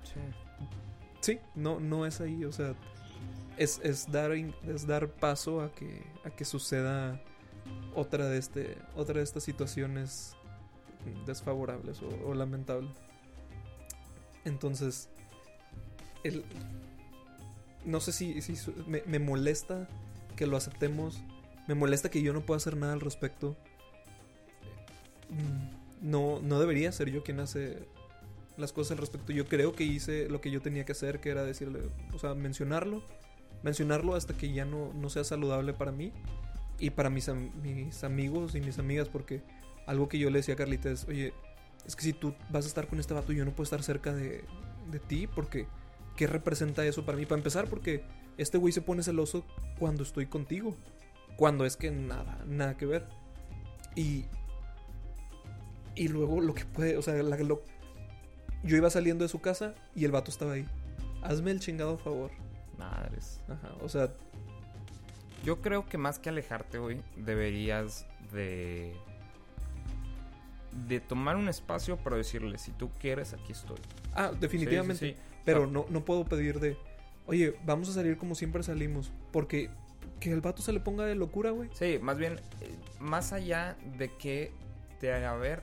sí, 1.20 1.38
no, 1.54 1.80
no 1.80 2.06
es 2.06 2.20
ahí. 2.20 2.44
O 2.44 2.52
sea, 2.52 2.74
es, 3.56 3.80
es, 3.84 4.10
dar, 4.10 4.32
es 4.32 4.86
dar 4.86 5.08
paso 5.08 5.60
a 5.60 5.70
que, 5.72 6.02
a 6.24 6.30
que 6.30 6.44
suceda 6.44 7.20
otra 7.94 8.26
de, 8.28 8.38
este, 8.38 8.78
otra 8.96 9.18
de 9.18 9.24
estas 9.24 9.42
situaciones 9.44 10.34
desfavorables 11.26 12.00
o, 12.02 12.08
o 12.28 12.34
lamentables. 12.34 12.96
Entonces, 14.44 15.08
no 17.84 18.00
sé 18.00 18.12
si, 18.12 18.40
si 18.42 18.54
me, 18.86 19.18
molesta 19.18 19.88
que 20.36 20.46
lo 20.46 20.56
aceptemos. 20.56 21.20
Me 21.66 21.74
molesta 21.74 22.10
que 22.10 22.22
yo 22.22 22.32
no 22.32 22.40
pueda 22.40 22.58
hacer 22.58 22.76
nada 22.76 22.92
al 22.92 23.00
respecto. 23.00 23.56
Mm, 25.30 26.10
No, 26.10 26.40
no 26.40 26.58
debería 26.58 26.90
ser 26.92 27.10
yo 27.10 27.22
quien 27.22 27.40
hace 27.40 27.86
las 28.56 28.72
cosas 28.72 28.92
al 28.92 28.98
respecto. 28.98 29.32
Yo 29.32 29.46
creo 29.46 29.72
que 29.72 29.84
hice 29.84 30.28
lo 30.28 30.40
que 30.40 30.50
yo 30.50 30.60
tenía 30.60 30.84
que 30.84 30.92
hacer, 30.92 31.20
que 31.20 31.30
era 31.30 31.44
decirle, 31.44 31.80
o 32.12 32.18
sea, 32.18 32.34
mencionarlo. 32.34 33.02
Mencionarlo 33.62 34.14
hasta 34.14 34.34
que 34.34 34.52
ya 34.52 34.64
no, 34.64 34.92
no 34.94 35.10
sea 35.10 35.22
saludable 35.22 35.74
para 35.74 35.92
mí 35.92 36.12
y 36.78 36.90
para 36.90 37.10
mis, 37.10 37.28
mis 37.62 38.04
amigos 38.04 38.54
y 38.54 38.60
mis 38.62 38.78
amigas, 38.78 39.08
porque 39.08 39.42
algo 39.90 40.08
que 40.08 40.18
yo 40.18 40.30
le 40.30 40.38
decía 40.38 40.54
a 40.54 40.56
Carlita 40.56 40.90
es, 40.90 41.06
oye, 41.08 41.32
es 41.86 41.96
que 41.96 42.02
si 42.02 42.12
tú 42.12 42.34
vas 42.50 42.64
a 42.64 42.68
estar 42.68 42.86
con 42.86 43.00
este 43.00 43.14
vato, 43.14 43.32
yo 43.32 43.44
no 43.44 43.50
puedo 43.50 43.64
estar 43.64 43.82
cerca 43.82 44.12
de, 44.14 44.44
de 44.90 44.98
ti, 45.00 45.26
porque 45.26 45.66
¿qué 46.16 46.26
representa 46.26 46.84
eso 46.86 47.04
para 47.04 47.18
mí? 47.18 47.26
Para 47.26 47.38
empezar, 47.38 47.66
porque 47.68 48.02
este 48.38 48.58
güey 48.58 48.72
se 48.72 48.82
pone 48.82 49.02
celoso 49.02 49.44
cuando 49.78 50.02
estoy 50.02 50.26
contigo, 50.26 50.76
cuando 51.36 51.64
es 51.64 51.76
que 51.76 51.90
nada, 51.90 52.38
nada 52.46 52.76
que 52.76 52.86
ver. 52.86 53.06
Y, 53.96 54.26
y 55.94 56.08
luego 56.08 56.40
lo 56.40 56.54
que 56.54 56.64
puede, 56.64 56.96
o 56.96 57.02
sea, 57.02 57.14
la- 57.22 57.36
lo- 57.38 57.62
yo 58.62 58.76
iba 58.76 58.90
saliendo 58.90 59.24
de 59.24 59.28
su 59.28 59.40
casa 59.40 59.74
y 59.94 60.04
el 60.04 60.12
vato 60.12 60.30
estaba 60.30 60.52
ahí. 60.52 60.66
Hazme 61.22 61.50
el 61.50 61.60
chingado 61.60 61.98
favor. 61.98 62.30
Madres. 62.78 63.40
Ajá, 63.48 63.72
o 63.82 63.88
sea, 63.88 64.10
Yo 65.42 65.62
creo 65.62 65.86
que 65.86 65.96
más 65.96 66.18
que 66.18 66.28
alejarte 66.28 66.76
hoy, 66.78 67.00
deberías 67.16 68.06
de 68.32 68.92
de 70.72 71.00
tomar 71.00 71.36
un 71.36 71.48
espacio 71.48 71.96
para 71.96 72.16
decirle, 72.16 72.58
si 72.58 72.70
tú 72.72 72.90
quieres, 73.00 73.32
aquí 73.32 73.52
estoy. 73.52 73.78
Ah, 74.14 74.32
definitivamente. 74.38 74.98
Sí, 74.98 75.12
sí, 75.12 75.18
sí. 75.18 75.40
Pero 75.44 75.66
no, 75.66 75.86
no 75.88 76.04
puedo 76.04 76.24
pedir 76.24 76.60
de, 76.60 76.76
oye, 77.26 77.56
vamos 77.64 77.88
a 77.88 77.92
salir 77.92 78.16
como 78.16 78.34
siempre 78.34 78.62
salimos. 78.62 79.10
Porque 79.32 79.70
que 80.20 80.30
el 80.30 80.40
vato 80.40 80.62
se 80.62 80.72
le 80.72 80.80
ponga 80.80 81.04
de 81.04 81.14
locura, 81.14 81.50
güey. 81.50 81.70
Sí, 81.72 81.98
más 82.00 82.18
bien, 82.18 82.40
eh, 82.60 82.74
más 82.98 83.32
allá 83.32 83.76
de 83.96 84.14
que 84.16 84.52
te 85.00 85.12
haga 85.12 85.34
ver, 85.34 85.62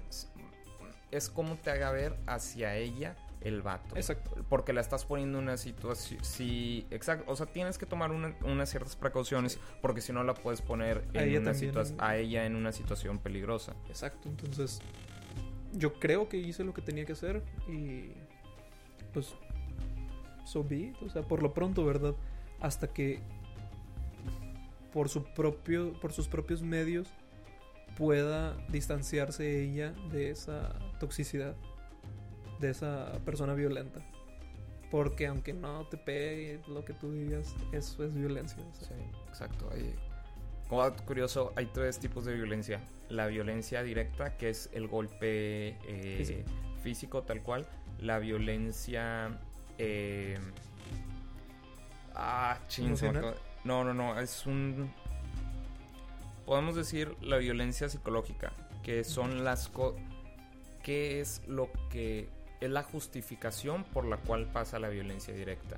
es 1.12 1.30
como 1.30 1.56
te 1.56 1.70
haga 1.70 1.92
ver 1.92 2.16
hacia 2.26 2.76
ella 2.76 3.16
el 3.42 3.62
vato. 3.62 3.96
Exacto. 3.96 4.36
Porque 4.50 4.74
la 4.74 4.82
estás 4.82 5.06
poniendo 5.06 5.38
en 5.38 5.44
una 5.46 5.58
situación. 5.58 6.24
Sí, 6.24 6.86
exacto. 6.92 7.32
O 7.32 7.36
sea, 7.36 7.46
tienes 7.46 7.78
que 7.78 7.86
tomar 7.86 8.12
una- 8.12 8.36
unas 8.44 8.70
ciertas 8.70 8.96
precauciones. 8.96 9.60
Porque 9.82 10.02
si 10.02 10.12
no 10.14 10.24
la 10.24 10.34
puedes 10.34 10.62
poner 10.62 11.06
A 11.16 11.22
en 11.24 11.30
ella 11.30 11.40
una 11.40 11.52
también. 11.54 11.76
a 12.00 12.16
ella 12.18 12.46
en 12.46 12.56
una 12.56 12.72
situación 12.72 13.20
peligrosa. 13.20 13.76
Exacto. 13.90 14.28
Entonces, 14.30 14.80
yo 15.74 15.94
creo 16.00 16.28
que 16.30 16.38
hice 16.38 16.64
lo 16.64 16.74
que 16.74 16.82
tenía 16.82 17.06
que 17.06 17.12
hacer 17.14 17.44
y 17.68 18.12
pues 19.14 19.34
so 20.46 20.64
be 20.64 20.78
it. 20.78 20.96
O 21.04 21.10
sea, 21.10 21.22
por 21.24 21.44
lo 21.44 21.54
pronto, 21.54 21.86
¿verdad? 21.86 22.16
Hasta 22.60 22.88
que 22.88 23.22
por 24.94 25.10
su 25.10 25.24
propio, 25.24 25.94
por 26.00 26.12
sus 26.12 26.28
propios 26.28 26.62
medios 26.62 27.08
pueda 27.98 28.56
distanciarse 28.70 29.64
ella 29.64 29.92
de 30.12 30.30
esa 30.30 30.74
toxicidad, 31.00 31.56
de 32.60 32.70
esa 32.72 33.20
persona 33.26 33.54
violenta. 33.54 34.02
Porque 34.92 35.28
aunque 35.28 35.52
no 35.54 35.86
te 35.88 35.98
pegue 35.98 36.62
lo 36.68 36.86
que 36.86 36.94
tú 36.94 37.12
digas, 37.12 37.54
eso 37.74 38.04
es 38.06 38.14
violencia. 38.14 38.58
o 38.64 38.76
sea. 38.76 38.88
Sí, 38.88 39.04
exacto. 39.28 39.70
Hay- 39.74 39.96
como 40.70 40.82
dato 40.82 41.04
curioso, 41.06 41.54
hay 41.56 41.66
tres 41.68 41.98
tipos 42.00 42.26
de 42.26 42.34
violencia. 42.36 42.82
La 43.10 43.28
violencia 43.28 43.84
directa, 43.84 44.36
que 44.38 44.50
es 44.50 44.70
el 44.74 44.88
golpe 44.88 45.78
eh, 45.88 46.16
Físico. 46.18 46.42
físico. 46.84 47.24
tal 47.24 47.42
cual. 47.42 47.66
La 48.00 48.20
violencia... 48.20 49.38
eh, 49.78 50.38
ah, 52.16 52.60
ching, 52.68 52.96
No, 53.64 53.84
no, 53.84 53.94
no. 53.94 54.20
Es 54.20 54.46
un... 54.46 54.92
Podemos 56.46 56.76
decir 56.76 57.16
la 57.22 57.38
violencia 57.38 57.90
psicológica, 57.90 58.52
que 58.84 59.04
son 59.04 59.44
las... 59.44 59.70
co- 59.70 59.96
¿Qué 60.84 61.20
es 61.22 61.42
lo 61.48 61.70
que... 61.90 62.30
Es 62.60 62.70
la 62.70 62.84
justificación 62.84 63.84
por 63.84 64.06
la 64.06 64.18
cual 64.18 64.52
pasa 64.52 64.80
la 64.80 64.90
violencia 64.90 65.34
directa. 65.34 65.78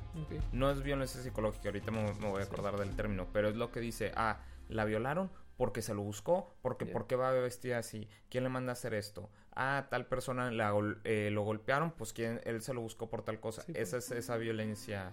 No 0.51 0.71
es 0.71 0.81
violencia 0.81 1.21
psicológica, 1.21 1.69
ahorita 1.69 1.91
me, 1.91 2.13
me 2.13 2.29
voy 2.29 2.41
a 2.41 2.45
acordar 2.45 2.77
del 2.77 2.95
término, 2.95 3.27
pero 3.33 3.49
es 3.49 3.55
lo 3.55 3.71
que 3.71 3.79
dice, 3.79 4.11
ah, 4.15 4.39
la 4.69 4.85
violaron 4.85 5.29
porque 5.57 5.81
se 5.81 5.93
lo 5.93 6.01
buscó, 6.03 6.55
porque 6.61 6.85
Ya. 6.85 6.93
¿por 6.93 7.05
qué 7.05 7.17
va 7.17 7.31
vestida 7.31 7.79
así? 7.79 8.07
¿Quién 8.29 8.45
le 8.45 8.49
manda 8.49 8.71
a 8.71 8.73
hacer 8.73 8.93
esto? 8.93 9.29
Ah, 9.53 9.87
tal 9.89 10.05
persona 10.05 10.51
la 10.51 10.73
eh, 11.03 11.29
lo 11.33 11.41
golpearon, 11.41 11.91
pues 11.91 12.13
¿quién, 12.13 12.39
él 12.45 12.61
se 12.61 12.73
lo 12.73 12.79
buscó 12.79 13.09
por 13.09 13.23
tal 13.23 13.41
cosa. 13.41 13.63
Sí, 13.63 13.73
esa 13.75 13.97
es 13.97 14.09
esa 14.11 14.37
violencia. 14.37 15.11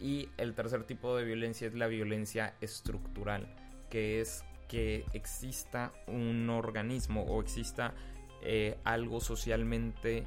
Y 0.00 0.30
el 0.38 0.54
tercer 0.54 0.84
tipo 0.84 1.14
de 1.14 1.24
violencia 1.24 1.66
es 1.66 1.74
la 1.74 1.88
violencia 1.88 2.54
estructural, 2.62 3.54
que 3.90 4.22
es 4.22 4.44
que 4.66 5.04
exista 5.12 5.92
un 6.06 6.48
organismo 6.48 7.24
o 7.24 7.42
exista 7.42 7.92
eh, 8.40 8.78
algo 8.84 9.20
socialmente 9.20 10.26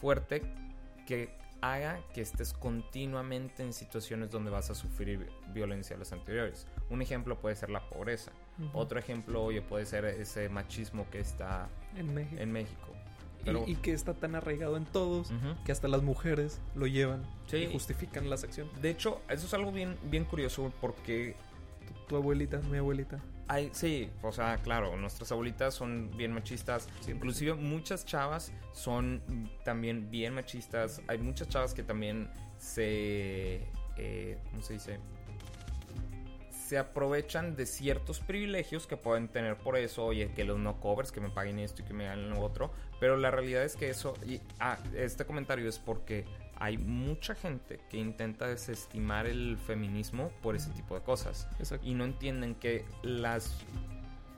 fuerte 0.00 0.42
que 1.06 1.30
haga 1.60 2.00
que 2.14 2.20
estés 2.20 2.52
continuamente 2.52 3.62
en 3.64 3.72
situaciones 3.72 4.30
donde 4.30 4.50
vas 4.50 4.70
a 4.70 4.74
sufrir 4.74 5.28
violencia 5.52 5.96
a 5.96 5.98
las 5.98 6.12
anteriores. 6.12 6.66
Un 6.90 7.02
ejemplo 7.02 7.38
puede 7.40 7.56
ser 7.56 7.70
la 7.70 7.80
pobreza. 7.88 8.30
Otro 8.72 8.98
ejemplo, 8.98 9.42
oye, 9.42 9.62
puede 9.62 9.86
ser 9.86 10.04
ese 10.04 10.48
machismo 10.48 11.06
que 11.10 11.18
está 11.20 11.68
en 11.96 12.14
México. 12.14 12.42
en 12.42 12.52
México. 12.52 12.86
Y- 13.40 13.44
Pero, 13.44 13.64
y, 13.66 13.76
que 13.76 13.92
está 13.92 14.14
tan 14.14 14.34
arraigado 14.34 14.76
en 14.76 14.84
todos 14.84 15.32
que 15.64 15.72
hasta 15.72 15.86
las 15.88 16.02
mujeres 16.02 16.60
lo 16.74 16.86
llevan 16.86 17.22
Sí. 17.46 17.56
y 17.58 17.72
justifican 17.72 18.28
las 18.28 18.42
acciones. 18.44 18.80
De 18.82 18.90
hecho, 18.90 19.20
eso 19.28 19.46
es 19.46 19.54
algo 19.54 19.70
bien, 19.72 19.96
bien 20.10 20.24
curioso 20.24 20.72
porque 20.80 21.34
Tu, 21.86 21.94
tu 22.08 22.16
abuelita, 22.16 22.58
mi 22.70 22.78
abuelita. 22.78 23.18
Hay, 23.48 23.70
sí, 23.72 24.10
o 24.22 24.30
sea, 24.30 24.58
claro, 24.58 24.96
nuestras 24.96 25.32
abuelitas 25.32 25.74
son 25.74 26.14
bien 26.16 26.32
machistas. 26.32 26.86
Sí, 27.00 27.12
Inclusive 27.12 27.54
muchas 27.54 28.04
chavas 28.04 28.52
son 28.72 29.22
también 29.64 30.10
bien 30.10 30.34
machistas. 30.34 31.00
Hay 31.08 31.18
muchas 31.18 31.48
chavas 31.48 31.74
que 31.74 31.82
también 31.82 32.30
se... 32.58 33.62
eh, 33.96 34.38
¿Cómo 34.50 34.62
se 34.62 34.74
dice? 34.74 35.00
Se 36.50 36.76
aprovechan 36.76 37.56
de 37.56 37.64
ciertos 37.64 38.20
privilegios 38.20 38.86
que 38.86 38.98
pueden 38.98 39.28
tener 39.28 39.56
por 39.56 39.78
eso, 39.78 40.04
oye, 40.04 40.30
que 40.34 40.44
los 40.44 40.58
no 40.58 40.78
covers, 40.78 41.10
que 41.10 41.20
me 41.20 41.30
paguen 41.30 41.58
esto 41.58 41.80
y 41.80 41.86
que 41.86 41.94
me 41.94 42.06
hagan 42.06 42.28
lo 42.28 42.40
otro. 42.40 42.70
Pero 43.00 43.16
la 43.16 43.30
realidad 43.30 43.64
es 43.64 43.74
que 43.74 43.88
eso... 43.88 44.12
Y, 44.26 44.42
ah, 44.60 44.76
este 44.94 45.24
comentario 45.24 45.66
es 45.66 45.78
porque 45.78 46.26
hay 46.60 46.76
mucha 46.78 47.34
gente 47.34 47.78
que 47.88 47.98
intenta 47.98 48.46
desestimar 48.46 49.26
el 49.26 49.56
feminismo 49.58 50.30
por 50.42 50.56
ese 50.56 50.70
tipo 50.70 50.94
de 50.96 51.02
cosas 51.02 51.46
Exacto. 51.58 51.86
y 51.86 51.94
no 51.94 52.04
entienden 52.04 52.54
que 52.56 52.84
las 53.02 53.56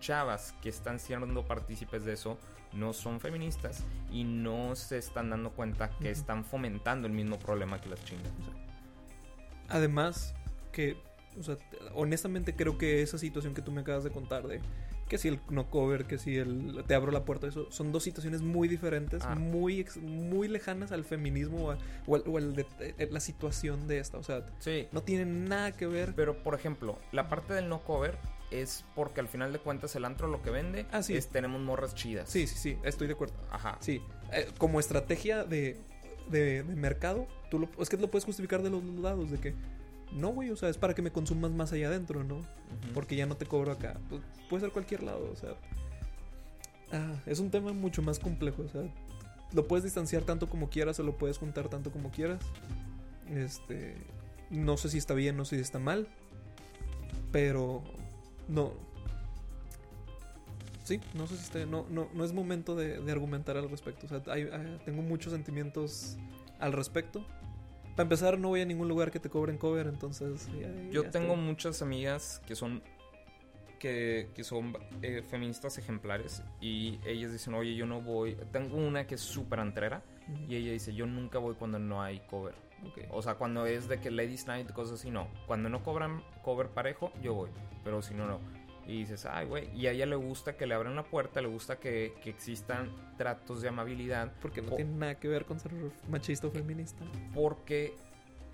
chavas 0.01 0.55
que 0.63 0.69
están 0.69 0.99
siendo 0.99 1.47
partícipes 1.47 2.05
de 2.05 2.13
eso 2.13 2.39
no 2.73 2.93
son 2.93 3.21
feministas 3.21 3.85
y 4.13 4.25
no 4.25 4.77
se 4.77 4.99
están 4.99 5.31
dando 5.31 5.51
cuenta 5.51 5.91
que 5.99 6.11
están 6.11 6.45
fomentando 6.45 7.07
el 7.07 7.13
mismo 7.13 7.39
problema 7.39 7.81
que 7.81 7.89
las 7.89 8.05
chingas. 8.05 8.31
Además, 9.69 10.35
que, 10.73 10.97
o 11.39 11.43
sea, 11.43 11.57
te- 11.57 11.79
honestamente 11.95 12.55
creo 12.55 12.77
que 12.79 13.03
esa 13.03 13.19
situación 13.19 13.55
que 13.55 13.63
tú 13.63 13.73
me 13.73 13.81
acabas 13.83 14.05
de 14.05 14.11
contar 14.11 14.47
de 14.47 14.61
que 15.11 15.19
si 15.19 15.29
el 15.29 15.41
no 15.51 15.69
cover, 15.69 16.07
que 16.07 16.17
si 16.19 16.37
el 16.39 16.85
te 16.87 16.95
abro 16.95 17.11
la 17.11 17.25
puerta, 17.25 17.49
eso 17.49 17.67
son 17.71 17.91
dos 17.93 18.05
situaciones 18.05 18.41
muy 18.43 18.69
diferentes, 18.69 19.23
Ah. 19.25 19.35
muy 19.35 19.85
muy 20.01 20.47
lejanas 20.49 20.93
al 20.93 21.05
feminismo 21.05 21.67
o, 21.67 21.71
a- 21.73 21.79
o 22.07 22.15
al- 22.15 22.23
o 22.27 22.39
al 22.39 22.55
de- 22.55 22.65
eh, 22.79 23.09
la 23.11 23.19
situación 23.21 23.89
de 23.89 23.99
esta, 23.99 24.19
o 24.19 24.23
sea, 24.23 24.47
Sí, 24.61 24.87
no 24.93 25.03
tienen 25.03 25.47
nada 25.47 25.73
que 25.73 25.87
ver. 25.89 26.15
pero 26.15 26.43
por 26.45 26.55
ejemplo, 26.55 26.97
la 27.11 27.29
parte 27.29 27.53
del 27.55 27.69
no 27.69 27.81
cover 27.83 28.17
es 28.53 28.85
porque 28.95 29.21
al 29.21 29.27
final 29.29 29.53
de 29.53 29.59
cuentas 29.59 29.95
el 29.97 30.05
antro 30.05 30.29
lo 30.29 30.43
que 30.43 30.51
vende 30.51 30.87
Ah, 30.93 31.03
sí. 31.03 31.17
es 31.17 31.27
tenemos 31.29 31.61
morras 31.61 31.95
chidas. 31.97 32.29
Sí, 32.31 32.47
sí, 32.47 32.57
sí, 32.57 32.79
estoy 32.85 33.09
de 33.09 33.15
acuerdo. 33.15 33.35
Ajá. 33.51 33.79
Sí, 33.81 34.01
eh, 34.33 34.47
como 34.59 34.79
estrategia 34.79 35.43
de, 35.45 35.77
de, 36.31 36.63
de 36.63 36.77
mercado, 36.77 37.27
tú 37.51 37.59
lo, 37.59 37.69
es 37.81 37.89
que 37.89 37.97
lo 37.97 38.09
puedes 38.11 38.25
justificar 38.25 38.63
de 38.63 38.71
los 38.71 38.85
dos 38.87 38.95
lados, 39.01 39.31
de 39.33 39.39
que 39.39 39.55
no, 40.13 40.29
güey, 40.31 40.51
o 40.51 40.57
sea, 40.57 40.69
es 40.69 40.79
para 40.79 40.95
que 40.95 41.03
me 41.03 41.11
consumas 41.13 41.51
más 41.53 41.73
allá 41.73 41.89
adentro, 41.89 42.25
¿no? 42.25 42.41
Porque 42.95 43.17
ya 43.17 43.27
no 43.27 43.37
te 43.37 43.47
cobro 43.47 43.73
acá. 43.73 43.99
Pues, 44.09 44.23
puede 44.49 44.63
ser 44.63 44.73
cualquier 44.73 45.03
lado, 45.03 45.31
o 45.33 45.37
sea. 45.37 45.51
Ah, 46.93 47.15
es 47.27 47.39
un 47.39 47.51
tema 47.51 47.73
mucho 47.73 48.03
más 48.03 48.19
complejo, 48.19 48.63
o 48.63 48.69
sea. 48.69 48.83
Lo 49.53 49.67
puedes 49.67 49.85
distanciar 49.85 50.23
tanto 50.23 50.49
como 50.49 50.69
quieras 50.71 50.99
o 51.01 51.03
lo 51.03 51.17
puedes 51.17 51.39
juntar 51.39 51.69
tanto 51.69 51.91
como 51.91 52.11
quieras. 52.11 52.41
Este. 53.29 53.97
No 54.51 54.77
sé 54.77 54.89
si 54.91 54.99
está 54.99 55.15
bien, 55.15 55.37
no 55.37 55.45
sé 55.45 55.57
si 55.57 55.63
está 55.63 55.79
mal. 55.79 56.09
Pero. 57.33 57.83
No. 58.49 58.73
Sí, 60.85 61.01
no 61.15 61.27
sé 61.29 61.37
si 61.37 61.43
está 61.45 61.65
No, 61.67 61.87
no, 61.91 62.09
no 62.15 62.25
es 62.25 62.33
momento 62.33 62.75
de, 62.75 63.01
de 63.01 63.13
argumentar 63.13 63.57
al 63.57 63.71
respecto. 63.71 64.07
O 64.07 64.09
sea, 64.09 64.23
hay- 64.33 64.49
hay- 64.53 64.81
tengo 64.85 65.03
muchos 65.03 65.33
sentimientos 65.33 66.17
al 66.59 66.73
respecto. 66.73 67.25
Para 68.01 68.07
empezar, 68.07 68.39
no 68.39 68.49
voy 68.49 68.63
a 68.63 68.65
ningún 68.65 68.89
lugar 68.89 69.11
que 69.11 69.21
te 69.21 69.29
cobren 69.29 69.59
cover, 69.59 69.87
entonces. 69.87 70.49
ya- 70.59 70.69
Yo 70.91 71.03
ya 71.05 71.11
tengo 71.11 71.35
estoy- 71.35 71.45
muchas 71.45 71.83
amigas 71.83 72.41
que 72.47 72.55
son 72.57 72.83
que, 73.79 74.29
que 74.35 74.43
son 74.45 74.75
eh, 75.03 75.23
feministas 75.23 75.77
ejemplares 75.79 76.43
y 76.63 76.99
ellas 77.07 77.31
dicen, 77.33 77.53
oye, 77.55 77.75
yo 77.75 77.85
no 77.87 78.01
voy. 78.03 78.37
Tengo 78.53 78.77
una 78.79 79.07
que 79.07 79.15
es 79.17 79.21
súper 79.23 79.61
antrera 79.61 80.03
Ujú. 80.33 80.51
y 80.53 80.57
ella 80.57 80.73
dice, 80.73 80.95
yo 80.95 81.05
nunca 81.07 81.39
voy 81.39 81.55
cuando 81.57 81.79
no 81.79 82.03
hay 82.03 82.21
cover. 82.21 82.55
Ok. 82.87 83.05
O 83.11 83.21
sea, 83.23 83.35
cuando 83.35 83.67
es 83.67 83.87
de 83.89 83.99
que 84.01 84.11
Ladies 84.11 84.47
Night, 84.47 84.71
cosas 84.73 85.01
así, 85.01 85.11
no. 85.11 85.29
Cuando 85.47 85.69
no 85.69 85.83
cobran 85.83 86.23
cover 86.43 86.69
parejo, 86.69 87.11
yo 87.23 87.35
voy. 87.35 87.51
Pero 87.85 88.01
si 88.03 88.13
no, 88.15 88.27
no. 88.27 88.41
Y 88.91 88.99
dices, 89.01 89.25
ay, 89.27 89.47
güey. 89.47 89.69
Y 89.77 89.87
a 89.87 89.93
ella 89.93 90.07
le 90.07 90.17
gusta 90.17 90.57
que 90.57 90.67
le 90.67 90.75
abran 90.75 90.97
la 90.97 91.05
puerta, 91.05 91.41
le 91.41 91.49
gusta 91.49 91.79
que, 91.79 92.15
que 92.23 92.31
existan 92.31 92.91
tratos 93.17 93.63
de 93.63 93.69
amabilidad. 93.69 94.33
Porque 94.43 94.63
no 94.63 94.71
po- 94.71 94.77
tiene 94.77 94.93
nada 94.97 95.15
que 95.15 95.29
ver 95.29 95.45
con 95.45 95.61
ser 95.61 95.73
machista 96.09 96.49
o 96.49 96.51
feminista. 96.51 97.05
porque 97.35 97.95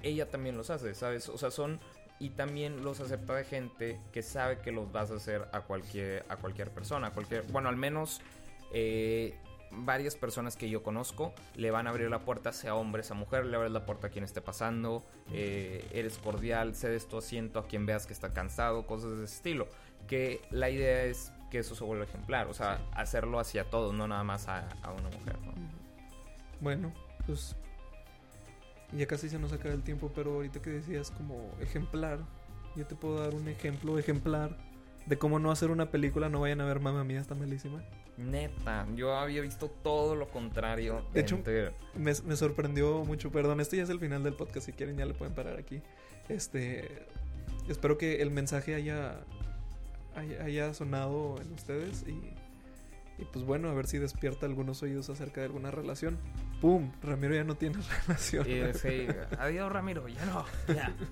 ella 0.03 0.29
también 0.29 0.57
los 0.57 0.69
hace, 0.71 0.95
¿sabes? 0.95 1.29
O 1.31 1.39
sea, 1.39 1.51
son 1.51 1.81
y 2.19 2.31
también 2.31 2.83
los 2.85 3.01
acepta 3.01 3.35
de 3.35 3.45
gente 3.45 4.01
que 4.13 4.23
sabe 4.23 4.59
que 4.61 4.73
los 4.73 4.91
vas 4.93 5.11
a 5.11 5.15
hacer 5.15 5.47
a 5.53 5.61
cualquier 5.63 6.25
a 6.29 6.37
cualquier 6.37 6.71
persona, 6.71 7.09
a 7.09 7.11
cualquier, 7.13 7.43
bueno, 7.53 7.69
al 7.69 7.77
menos 7.77 8.21
eh, 8.73 9.35
varias 9.71 10.17
personas 10.17 10.57
que 10.57 10.71
yo 10.71 10.83
conozco 10.83 11.35
le 11.57 11.71
van 11.71 11.87
a 11.87 11.91
abrir 11.91 12.09
la 12.09 12.21
puerta, 12.21 12.53
sea 12.53 12.75
hombre, 12.75 13.03
sea 13.03 13.17
mujer, 13.17 13.45
le 13.47 13.57
abres 13.57 13.73
la 13.73 13.85
puerta 13.85 14.07
a 14.07 14.11
quien 14.11 14.25
esté 14.25 14.41
pasando, 14.41 15.05
eh, 15.33 15.87
eres 15.93 16.19
cordial, 16.19 16.75
cedes 16.75 17.07
tu 17.09 17.19
asiento 17.19 17.59
a 17.59 17.67
quien 17.67 17.85
veas 17.85 18.07
que 18.07 18.13
está 18.13 18.33
cansado, 18.33 18.87
cosas 18.87 19.19
de 19.19 19.25
ese 19.25 19.35
estilo. 19.35 19.67
Que 20.07 20.41
la 20.51 20.71
idea 20.71 21.05
es 21.05 21.33
que 21.51 21.59
eso 21.59 21.75
se 21.75 21.85
vuelva 21.85 22.05
ejemplar, 22.05 22.49
o 22.49 22.55
sea, 22.55 22.81
hacerlo 22.93 23.39
hacia 23.39 23.65
todos, 23.65 23.95
no 23.95 24.09
nada 24.09 24.25
más 24.25 24.49
a, 24.49 24.69
a 24.83 24.93
una 24.93 25.09
mujer, 25.11 25.39
¿no? 25.45 25.53
Bueno, 26.61 26.93
pues 27.27 27.57
ya 28.93 29.07
casi 29.07 29.29
se 29.29 29.39
nos 29.39 29.53
acaba 29.53 29.75
el 29.75 29.83
tiempo, 29.83 30.11
pero 30.15 30.35
ahorita 30.35 30.61
que 30.61 30.71
decías 30.71 31.11
como 31.11 31.51
ejemplar, 31.61 32.21
yo 32.77 32.87
te 32.87 32.95
puedo 32.95 33.21
dar 33.21 33.35
un 33.35 33.49
ejemplo 33.49 33.99
ejemplar 33.99 34.57
de 35.07 35.19
cómo 35.19 35.39
no 35.39 35.51
hacer 35.51 35.71
una 35.71 35.91
película, 35.91 36.29
no 36.29 36.41
vayan 36.41 36.61
a 36.61 36.65
ver 36.65 36.81
Mamma 36.81 37.05
Mía, 37.05 37.21
está 37.21 37.35
malísima. 37.35 37.83
Neta, 38.17 38.87
yo 38.95 39.15
había 39.15 39.43
visto 39.43 39.69
todo 39.69 40.17
lo 40.17 40.29
contrario. 40.29 41.05
De 41.13 41.21
hecho, 41.21 41.39
Me, 41.95 42.13
me 42.25 42.37
sorprendió 42.37 43.05
mucho, 43.05 43.31
perdón, 43.31 43.61
este 43.61 43.77
ya 43.77 43.83
es 43.83 43.91
el 43.91 44.01
final 44.01 44.23
del 44.23 44.35
podcast, 44.35 44.67
si 44.67 44.73
quieren 44.73 44.97
ya 44.97 45.05
le 45.05 45.15
pueden 45.15 45.35
parar 45.35 45.59
aquí. 45.59 45.83
Este, 46.29 47.07
espero 47.69 47.99
que 47.99 48.23
el 48.23 48.31
mensaje 48.31 48.75
haya, 48.75 49.21
haya, 50.17 50.73
sonado 50.75 51.37
en 51.41 51.53
ustedes 51.53 52.05
y, 52.07 52.13
y 53.21 53.25
pues 53.33 53.45
bueno, 53.45 53.69
a 53.71 53.75
ver 53.75 53.87
si 53.87 53.99
despierta 53.99 54.47
algunos 54.47 54.83
oídos 54.83 55.09
acerca 55.11 55.41
de 55.41 55.47
alguna 55.47 55.71
relación. 55.71 56.19
¡Pum! 56.61 56.91
Ramiro 57.03 57.35
ya 57.35 57.45
no 57.45 57.55
tiene 57.57 57.79
relación. 58.07 58.47
y 58.49 58.73
sí, 58.79 59.07
adiós 59.39 59.71
Ramiro, 59.73 60.09
ya 60.09 60.25
no. 60.27 60.45
Ya. 60.75 60.95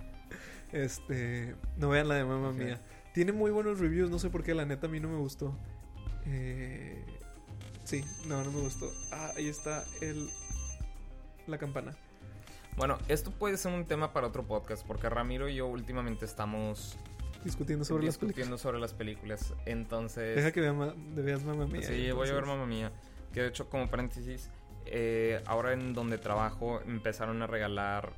Este, 0.72 1.54
no 1.76 1.88
vean 1.90 2.08
la 2.08 2.16
de 2.16 2.24
mamá 2.24 2.48
Ok. 2.48 2.56
mía. 2.56 2.80
Tiene 3.12 3.30
muy 3.30 3.52
buenos 3.52 3.78
reviews, 3.78 4.10
no 4.10 4.18
sé 4.18 4.28
por 4.28 4.42
qué, 4.42 4.54
la 4.54 4.64
neta 4.64 4.88
a 4.88 4.90
mí 4.90 4.98
no 4.98 5.08
me 5.08 5.18
gustó. 5.18 5.56
Eh, 6.26 7.00
sí, 7.84 8.04
no, 8.26 8.42
no 8.42 8.50
me 8.50 8.60
gustó. 8.60 8.90
Ah, 9.12 9.30
ahí 9.36 9.46
está 9.48 9.84
el 10.00 10.28
la 11.46 11.58
campana. 11.58 11.94
Bueno, 12.76 12.98
esto 13.06 13.30
puede 13.30 13.56
ser 13.56 13.72
un 13.72 13.84
tema 13.84 14.12
para 14.12 14.26
otro 14.26 14.42
podcast 14.48 14.84
porque 14.84 15.08
Ramiro 15.08 15.48
y 15.48 15.54
yo 15.54 15.68
últimamente 15.68 16.24
estamos 16.24 16.96
Discutiendo 17.44 17.84
sobre 17.84 18.04
las 18.06 18.16
películas. 18.16 18.36
discutiendo 18.36 18.58
sobre 18.58 18.78
las 18.80 18.94
películas. 18.94 19.54
Entonces, 19.66 20.34
Deja 20.36 20.50
que 20.52 20.60
vea 20.60 20.72
ma- 20.72 20.94
veas 21.14 21.44
mamá 21.44 21.66
mía. 21.66 21.82
sí, 21.82 22.10
voy 22.12 22.28
a 22.28 22.32
ver 22.32 22.44
Mamma 22.46 22.66
Mía. 22.66 22.90
Que 23.32 23.42
de 23.42 23.48
hecho, 23.48 23.68
como 23.68 23.88
paréntesis, 23.90 24.50
eh, 24.86 25.42
ahora 25.46 25.72
en 25.72 25.92
donde 25.94 26.18
trabajo 26.18 26.80
empezaron 26.86 27.42
a 27.42 27.46
regalar 27.46 28.12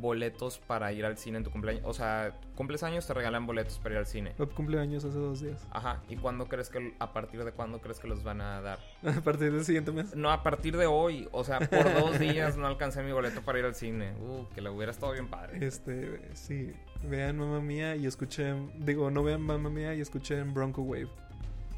boletos 0.00 0.58
para 0.58 0.92
ir 0.92 1.04
al 1.04 1.16
cine 1.16 1.38
en 1.38 1.44
tu 1.44 1.50
cumpleaños. 1.50 1.82
O 1.84 1.92
sea, 1.92 2.38
cumples 2.54 2.82
años, 2.82 3.06
te 3.06 3.14
regalan 3.14 3.46
boletos 3.46 3.78
para 3.78 3.94
ir 3.94 3.98
al 3.98 4.06
cine. 4.06 4.32
Cumpleaños 4.54 5.04
hace 5.04 5.18
dos 5.18 5.40
días. 5.40 5.66
Ajá, 5.70 6.02
¿y 6.08 6.16
cuándo 6.16 6.46
crees 6.46 6.68
que, 6.68 6.94
a 6.98 7.12
partir 7.12 7.44
de 7.44 7.52
cuándo 7.52 7.80
crees 7.80 7.98
que 7.98 8.08
los 8.08 8.22
van 8.22 8.40
a 8.40 8.60
dar? 8.60 8.78
A 9.04 9.20
partir 9.20 9.52
del 9.52 9.64
siguiente 9.64 9.92
mes. 9.92 10.14
No, 10.14 10.30
a 10.30 10.42
partir 10.42 10.76
de 10.76 10.86
hoy, 10.86 11.28
o 11.32 11.44
sea, 11.44 11.60
por 11.60 11.84
dos 11.94 12.18
días 12.18 12.56
no 12.56 12.66
alcancé 12.66 13.02
mi 13.02 13.12
boleto 13.12 13.42
para 13.42 13.58
ir 13.58 13.64
al 13.64 13.74
cine. 13.74 14.12
Uh, 14.14 14.46
que 14.54 14.60
lo 14.60 14.72
hubiera 14.72 14.92
estado 14.92 15.12
bien 15.12 15.28
padre. 15.28 15.64
Este, 15.64 16.20
sí, 16.34 16.72
vean 17.08 17.38
mamá 17.38 17.60
mía 17.60 17.96
y 17.96 18.06
escuchen, 18.06 18.70
digo, 18.84 19.10
no 19.10 19.22
vean 19.22 19.42
mamá 19.42 19.70
mía 19.70 19.94
y 19.94 20.00
escuchen 20.00 20.54
Bronco 20.54 20.82
Wave, 20.82 21.08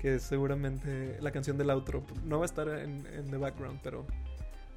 que 0.00 0.16
es 0.16 0.22
seguramente 0.22 1.18
la 1.20 1.30
canción 1.30 1.58
del 1.58 1.70
outro. 1.70 2.02
No 2.24 2.38
va 2.38 2.44
a 2.44 2.46
estar 2.46 2.68
en, 2.68 3.06
en 3.06 3.30
the 3.30 3.36
background, 3.36 3.80
pero 3.82 4.06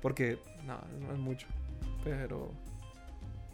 porque 0.02 0.40
no, 0.66 0.80
no 1.06 1.14
es 1.14 1.20
mucho. 1.20 1.48
Pero 2.04 2.52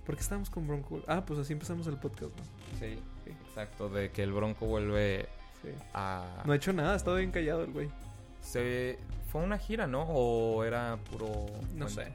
¿por 0.05 0.15
qué 0.15 0.21
estamos 0.21 0.49
con 0.49 0.67
Bronco? 0.67 1.01
Ah, 1.07 1.25
pues 1.25 1.39
así 1.39 1.53
empezamos 1.53 1.87
el 1.87 1.97
podcast, 1.97 2.31
¿no? 2.37 2.43
Sí, 2.79 2.99
Sí. 3.23 3.31
exacto, 3.47 3.89
de 3.89 4.11
que 4.11 4.23
el 4.23 4.31
Bronco 4.33 4.65
vuelve 4.65 5.27
Sí. 5.61 5.69
a... 5.93 6.43
No 6.45 6.53
ha 6.53 6.55
hecho 6.55 6.73
nada, 6.73 6.93
ha 6.93 6.95
estado 6.95 7.17
bien 7.17 7.31
callado 7.31 7.63
el 7.63 7.71
güey. 7.71 7.89
Se... 8.41 8.99
Fue 9.31 9.41
una 9.41 9.57
gira, 9.57 9.87
¿no? 9.87 10.03
¿O 10.03 10.63
era 10.63 10.97
puro... 11.11 11.47
No 11.73 11.89
sé. 11.89 12.13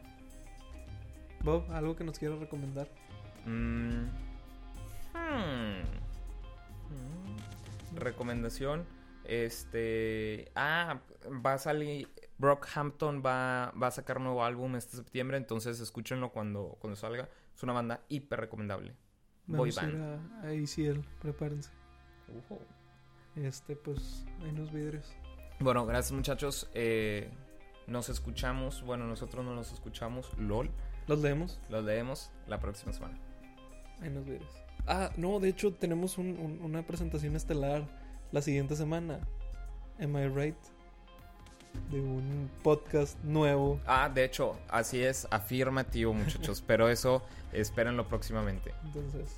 Bob, 1.42 1.70
algo 1.72 1.96
que 1.96 2.04
nos 2.04 2.18
quiera 2.18 2.36
recomendar. 2.36 2.88
Mm. 3.46 4.04
Hmm. 5.14 5.80
Mm. 6.90 7.96
Recomendación. 7.96 8.84
Este. 9.24 10.50
Ah, 10.54 11.00
va 11.44 11.54
a 11.54 11.58
salir. 11.58 12.08
Brockhampton 12.38 13.22
va, 13.24 13.72
va 13.80 13.88
a 13.88 13.90
sacar 13.90 14.18
un 14.18 14.24
nuevo 14.24 14.44
álbum 14.44 14.76
este 14.76 14.96
septiembre. 14.96 15.36
Entonces 15.36 15.80
escúchenlo 15.80 16.30
cuando, 16.30 16.76
cuando 16.80 16.96
salga. 16.96 17.28
Es 17.60 17.64
una 17.64 17.74
banda 17.74 18.00
hiper 18.08 18.40
recomendable. 18.40 18.94
Boy 19.46 19.68
Vamos 19.68 19.78
a 19.82 19.86
ir 19.86 19.98
band. 19.98 20.44
a, 20.46 20.48
a 20.48 20.54
prepárense. 21.20 21.70
Este, 23.36 23.76
pues, 23.76 24.24
hay 24.42 24.48
unos 24.48 24.72
vidrios. 24.72 25.12
Bueno, 25.58 25.84
gracias 25.84 26.12
muchachos. 26.12 26.70
Eh, 26.72 27.30
nos 27.86 28.08
escuchamos. 28.08 28.82
Bueno, 28.82 29.06
nosotros 29.06 29.44
no 29.44 29.54
nos 29.54 29.72
escuchamos. 29.74 30.32
LOL. 30.38 30.70
¿Los 31.06 31.20
leemos? 31.20 31.60
Los 31.68 31.84
leemos 31.84 32.30
la 32.46 32.58
próxima 32.60 32.94
semana. 32.94 33.18
Vidrios. 34.00 34.54
Ah, 34.86 35.10
no, 35.18 35.38
de 35.38 35.50
hecho 35.50 35.74
tenemos 35.74 36.16
un- 36.16 36.38
un- 36.38 36.62
una 36.62 36.86
presentación 36.86 37.36
estelar 37.36 37.86
la 38.32 38.40
siguiente 38.40 38.74
semana. 38.74 39.20
Am 40.00 40.16
I 40.16 40.28
right? 40.28 40.56
De 41.90 42.00
un 42.00 42.50
podcast 42.62 43.18
nuevo. 43.24 43.80
Ah, 43.86 44.08
de 44.08 44.24
hecho, 44.24 44.56
así 44.68 45.02
es. 45.02 45.26
Afirmativo, 45.30 46.12
muchachos. 46.12 46.62
pero 46.66 46.88
eso 46.88 47.22
espérenlo 47.52 48.06
próximamente. 48.06 48.72
Entonces, 48.84 49.36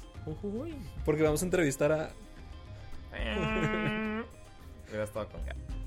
porque 1.05 1.23
vamos 1.23 1.43
a 1.43 1.45
entrevistar 1.45 1.93
a 1.93 2.11
Hubiera 4.89 5.05
estado 5.05 5.29
con 5.29 5.45
ganas. 5.45 5.82